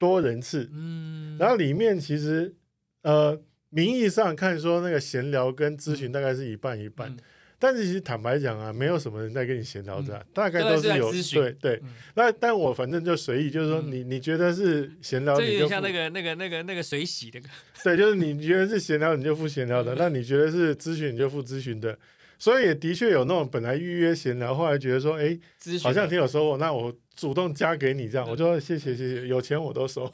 [0.00, 2.54] 多人次，嗯，然后里面其实，
[3.02, 3.36] 呃，
[3.70, 7.16] 名义上看说那个闲聊跟咨询大概是一半一半，
[7.58, 11.82] 但是其实坦白讲啊，没有什么人在跟你闲聊的，大概都是有对对。
[12.14, 17.40] 那但我反正就随意，就是说你你觉得是闲聊，这有点像那个那个那个那个水洗的，
[17.82, 21.98] 对，就是你觉得是闲聊你就付闲聊的，那你觉得是咨询你就付咨询的。
[22.40, 25.36] 所以也的确有那种本来预约闲聊，后来觉得说，哎，
[25.82, 30.06] 好像挺有收获，那我主动加给你这样，我就说谢谢谢谢，有钱我都收。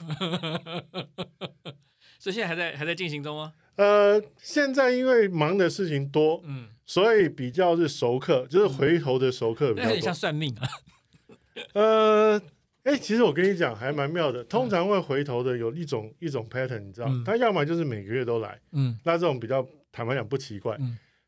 [2.18, 3.52] 所以现在还在还在进行中吗？
[3.76, 10.00] 呃，现在因为忙的事情多，嗯，所以比较是熟客，就是回头的熟客比较多。
[10.00, 10.68] 像算命啊。
[11.72, 12.40] 呃，
[12.82, 20.76] 哎，其实我跟你讲还蛮妙的，通常会回头的有一种一种 pattern，你知道，他要么就是每个月都来，嗯，那这种比较坦白讲不奇怪。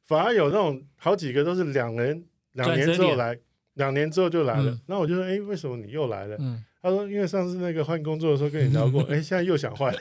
[0.04, 3.38] 反而有那种好几个都是两年两年之后来，
[3.76, 4.78] 两年之后就来了。
[4.86, 6.36] 那我就说，哎，为什么你又来了？
[6.82, 9.92] 他说，因为上次那个换工作的时候跟你聊过， 哎，现在又想换，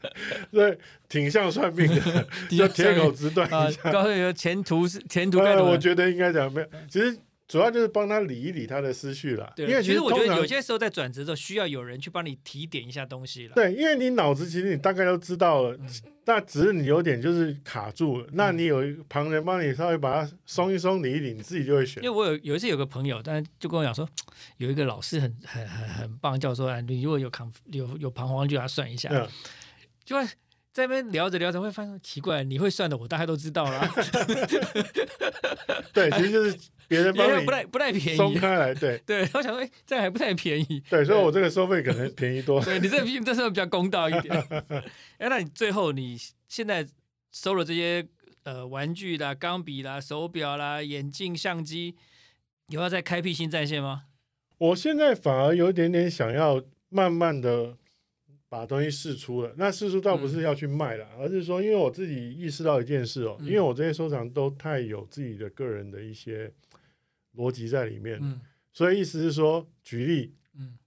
[0.50, 0.76] 对，
[1.08, 2.26] 挺像算命的，
[2.56, 3.92] 要铁口直断一下。
[3.92, 5.38] 告诉你，前途是前途。
[5.38, 7.16] 我觉得应该讲没有，其实。
[7.46, 13.54] 主要就是帮他理一理他的思绪了，因为其实我觉得有些时候在转职的时候需要有人去帮你提点一下东西了。
[13.54, 15.78] 对，因为你脑子其实你大概都知道了，
[16.24, 18.26] 那只是你有点就是卡住了。
[18.32, 22.02] 那你有旁人帮你稍微把它松一松、理一理，你自己就会选。
[22.02, 24.08] 因为我有有一次有个朋友，但就跟我讲说，
[24.56, 29.10] 有一个老师很很很很棒，叫做啊，你如果有扛有有彷徨，就给他算一下。
[29.12, 29.28] 嗯
[30.04, 30.14] 就
[30.74, 33.88] 在那边聊着聊着，会发现奇怪，你会算的，我大概都知道啦。
[35.92, 36.58] 对，其实就是
[36.88, 38.74] 别人帮你不太不太便宜，松开来。
[38.74, 40.82] 对 对，我想说，哎，这还不太便宜。
[40.90, 42.60] 对，所以我这个收费可能便宜多。
[42.60, 44.36] 对你这毕竟这时候比较公道一点。
[45.18, 46.18] 哎，那你最后你
[46.48, 46.84] 现在
[47.30, 48.04] 收了这些
[48.42, 51.94] 呃玩具啦、钢笔啦、手表啦、眼镜、相机，
[52.70, 54.06] 有要再开辟新战线吗？
[54.58, 57.76] 我现在反而有点点想要慢慢的。
[58.54, 66.48] 把东西试出了，那试出倒不是要去卖了，而是说，因为我自己意识到一件事哦，因为我这些收藏都太有自己的个人的一些
[67.34, 68.20] 逻辑在里面，
[68.72, 70.78] 所以意思是说，举例，嗯，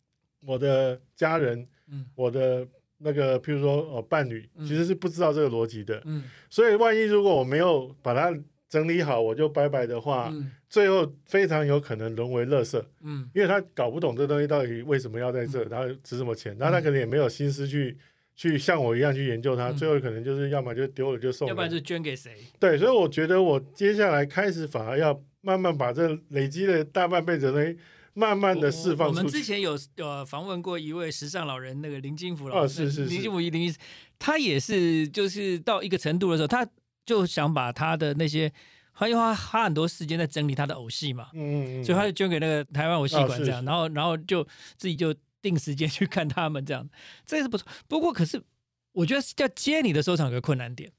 [0.45, 2.65] 我的家人，嗯，我的
[2.99, 8.34] 那个，譬如说哦，伴侣，其实是不知道这个逻辑的，嗯，所以万一如果我没有把它。
[8.70, 10.34] 整理好我就拜拜的话，
[10.70, 12.84] 最后非常有可能沦为垃圾。
[13.01, 17.97] 嗯，因为他搞不懂这东西到底为什么要在这，然后值什么钱，然后他可能也没有心思去
[18.36, 19.72] 去像我一样去研究它。
[19.72, 22.36] 最后可能就是要么就丢了就送了，要不然就捐给谁。
[22.59, 27.78] 对，所以我觉得我接下来开始反而要慢慢把这累积了大半辈子的东西，
[28.13, 29.20] 慢慢的释放出去。
[29.20, 33.74] 我们之前有呃访问过一位时尚老人，那个林金福老师，是是林金福一林，
[34.20, 36.68] 他也是就是到一个程度的时候，他。
[37.08, 38.51] 就想把他的那些，
[38.93, 44.43] 他因为他花很多时间在整理他的偶戏嘛，嗯嗯，所以他就捐给那个台湾偶戏馆这样，然后然后就
[44.76, 46.88] 自己就定时间去看他们这样，
[47.26, 47.66] 这是不错。
[47.88, 48.43] 不过可是
[48.91, 50.91] 我觉得要接你的收藏有个困难点，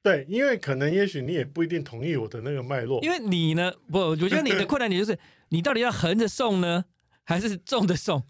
[0.00, 6.84] 对，因为可能也许你也不一定同意我的那个脉络，因为你呢，不，我觉得你的困难点就是你到底要横着送呢，
[7.24, 8.24] 还是纵着送？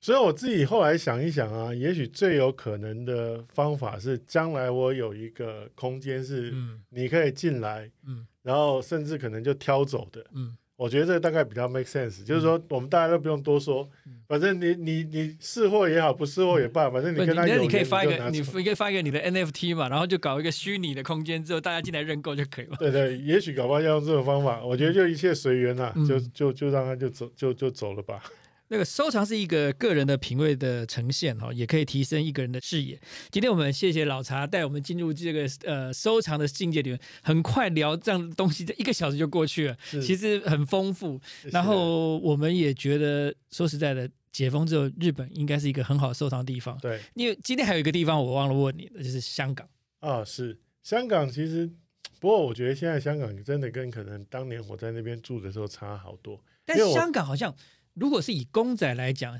[0.00, 6.54] 所以我自己后来想一想啊，也许最有可能的方法是，将来我有一个空间是，
[6.88, 13.86] 你可以进来，嗯，然后甚至可能就挑走的，嗯，我觉得这个大概比较 make sense，就是说我们大家都不用多说，
[14.26, 22.76] 反正你你你试货也好，不试货也罢，反正你跟他有，你可以发一个，你你可以发一个你的 NFT 嘛，然后就搞一个虚拟的空间，之后大家进来认购就可以了。
[22.78, 28.22] 对对，也许搞不好要用这种方法，我觉得就一切随缘呐，就就就让他就走就就走了吧。
[28.72, 32.98] 那个收藏是一个个人的品味的呈现哈，也可以提升一个人的视野。
[33.28, 41.20] 今天我们谢谢老茶带我们进入这个呃收藏的境界里面，很快聊这样东西，一个小时就过去了，其实很丰富。
[41.50, 46.78] 然后我们也觉得说实在的，解封之后日本应该是一个很好收藏地方。
[46.78, 49.68] 对，因为今天还有一个地方我忘了问你的，就是香港。
[49.98, 51.68] 啊，是香港，其实
[52.20, 56.40] 不过我觉得现在香港真的跟可能当年我在那边住的时候差好多。
[56.64, 57.52] 但香港好像，
[57.94, 59.38] 如果是以公仔来讲，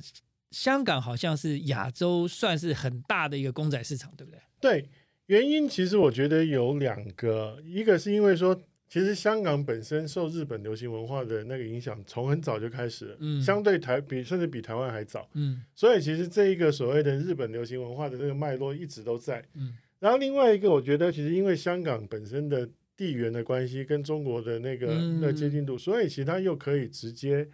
[0.51, 4.41] 香港好像是亚洲算是很大的一个公仔市场，对不对？
[4.61, 4.89] 对，
[5.27, 8.61] 原因其实我觉得有两个，一个是因为说。
[8.93, 24.89] 其实香港本身受日本流行文化的那个影响，从很早就开始了，嗯，相对台比甚至比台湾还早，嗯，所以其实这一个所谓的日本流行文化的这个脉络一直都在，嗯，然后另外一个我觉得，其实因为香港本身的地缘的关系跟中国的那个
[25.21, 27.49] 那接近度，所以其实它又可以直接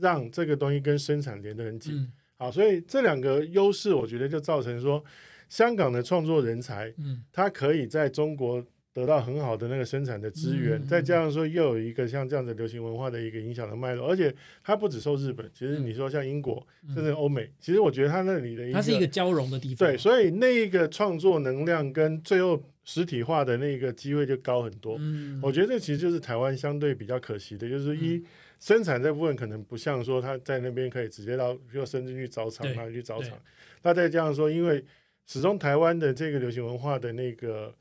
[0.00, 5.04] 让这个东西跟生产连得很紧，好，所以这两个优势，我觉得就造成说
[5.48, 8.64] 香港的创作人才，嗯，他可以在中国。
[8.92, 14.34] 得到很好的那个生产的资源，再加上说又有一个像这样子流行文化的一个影响的脉络，而且
[14.64, 24.96] 它不只受日本，其实你说像英国甚至欧美，其实我觉得它那里的它是一个交融的地方，对，所以那一个创作能量跟最后实体化的那个机会就高很多。
[24.98, 28.20] 嗯，我觉得这其实就是台湾相对比较可惜的，就是一
[28.60, 33.36] 生产这部分可能不像说他在那边可以直接到，比如深圳去找厂啊去找厂，
[33.82, 34.84] 那再加上说，因为
[35.26, 37.74] 始终台湾的这个流行文化的那个。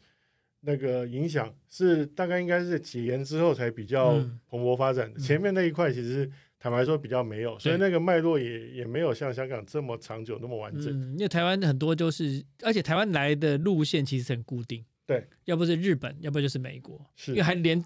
[0.62, 4.16] 那个影响是大概应该是几年之后才比较
[4.50, 10.94] 蓬勃发展的，前面那一块其实坦白说比较没有，所以那个脉络也也没有像香港这么长久那么完整。
[11.14, 17.82] 因为台湾很多就是，而且台湾来的路线其实很固定，对，要不是日本，要不就是美国，因为还连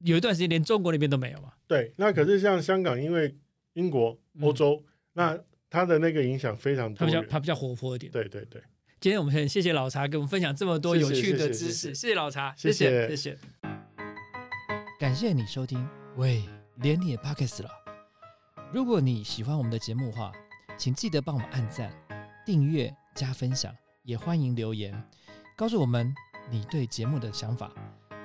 [0.00, 1.52] 有一段时间连中国那边都没有嘛。
[1.66, 3.34] 对，那可是像香港，因为
[3.74, 4.82] 英国、欧洲，
[5.12, 5.38] 那
[5.68, 8.10] 它的那个影响非常，它比较它比较活泼一点。
[8.10, 8.62] 对对对。
[9.00, 13.38] 今天我们很谢谢老茶给我们分享这么多有趣的知识，谢谢老茶，谢谢谢谢。
[14.98, 16.44] 感谢你收听，喂，
[16.76, 17.70] 连你也 pockets 了。
[18.72, 20.30] 如果你喜欢我们的节目的话，
[20.76, 21.90] 请记得帮我们按赞、
[22.44, 23.74] 订阅、加分享，
[24.04, 24.94] 也欢迎留言
[25.56, 26.14] 告诉我们
[26.50, 27.72] 你对节目的想法，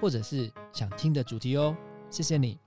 [0.02, 1.76] 或者是想听的主题哦。
[2.10, 2.65] 谢谢你。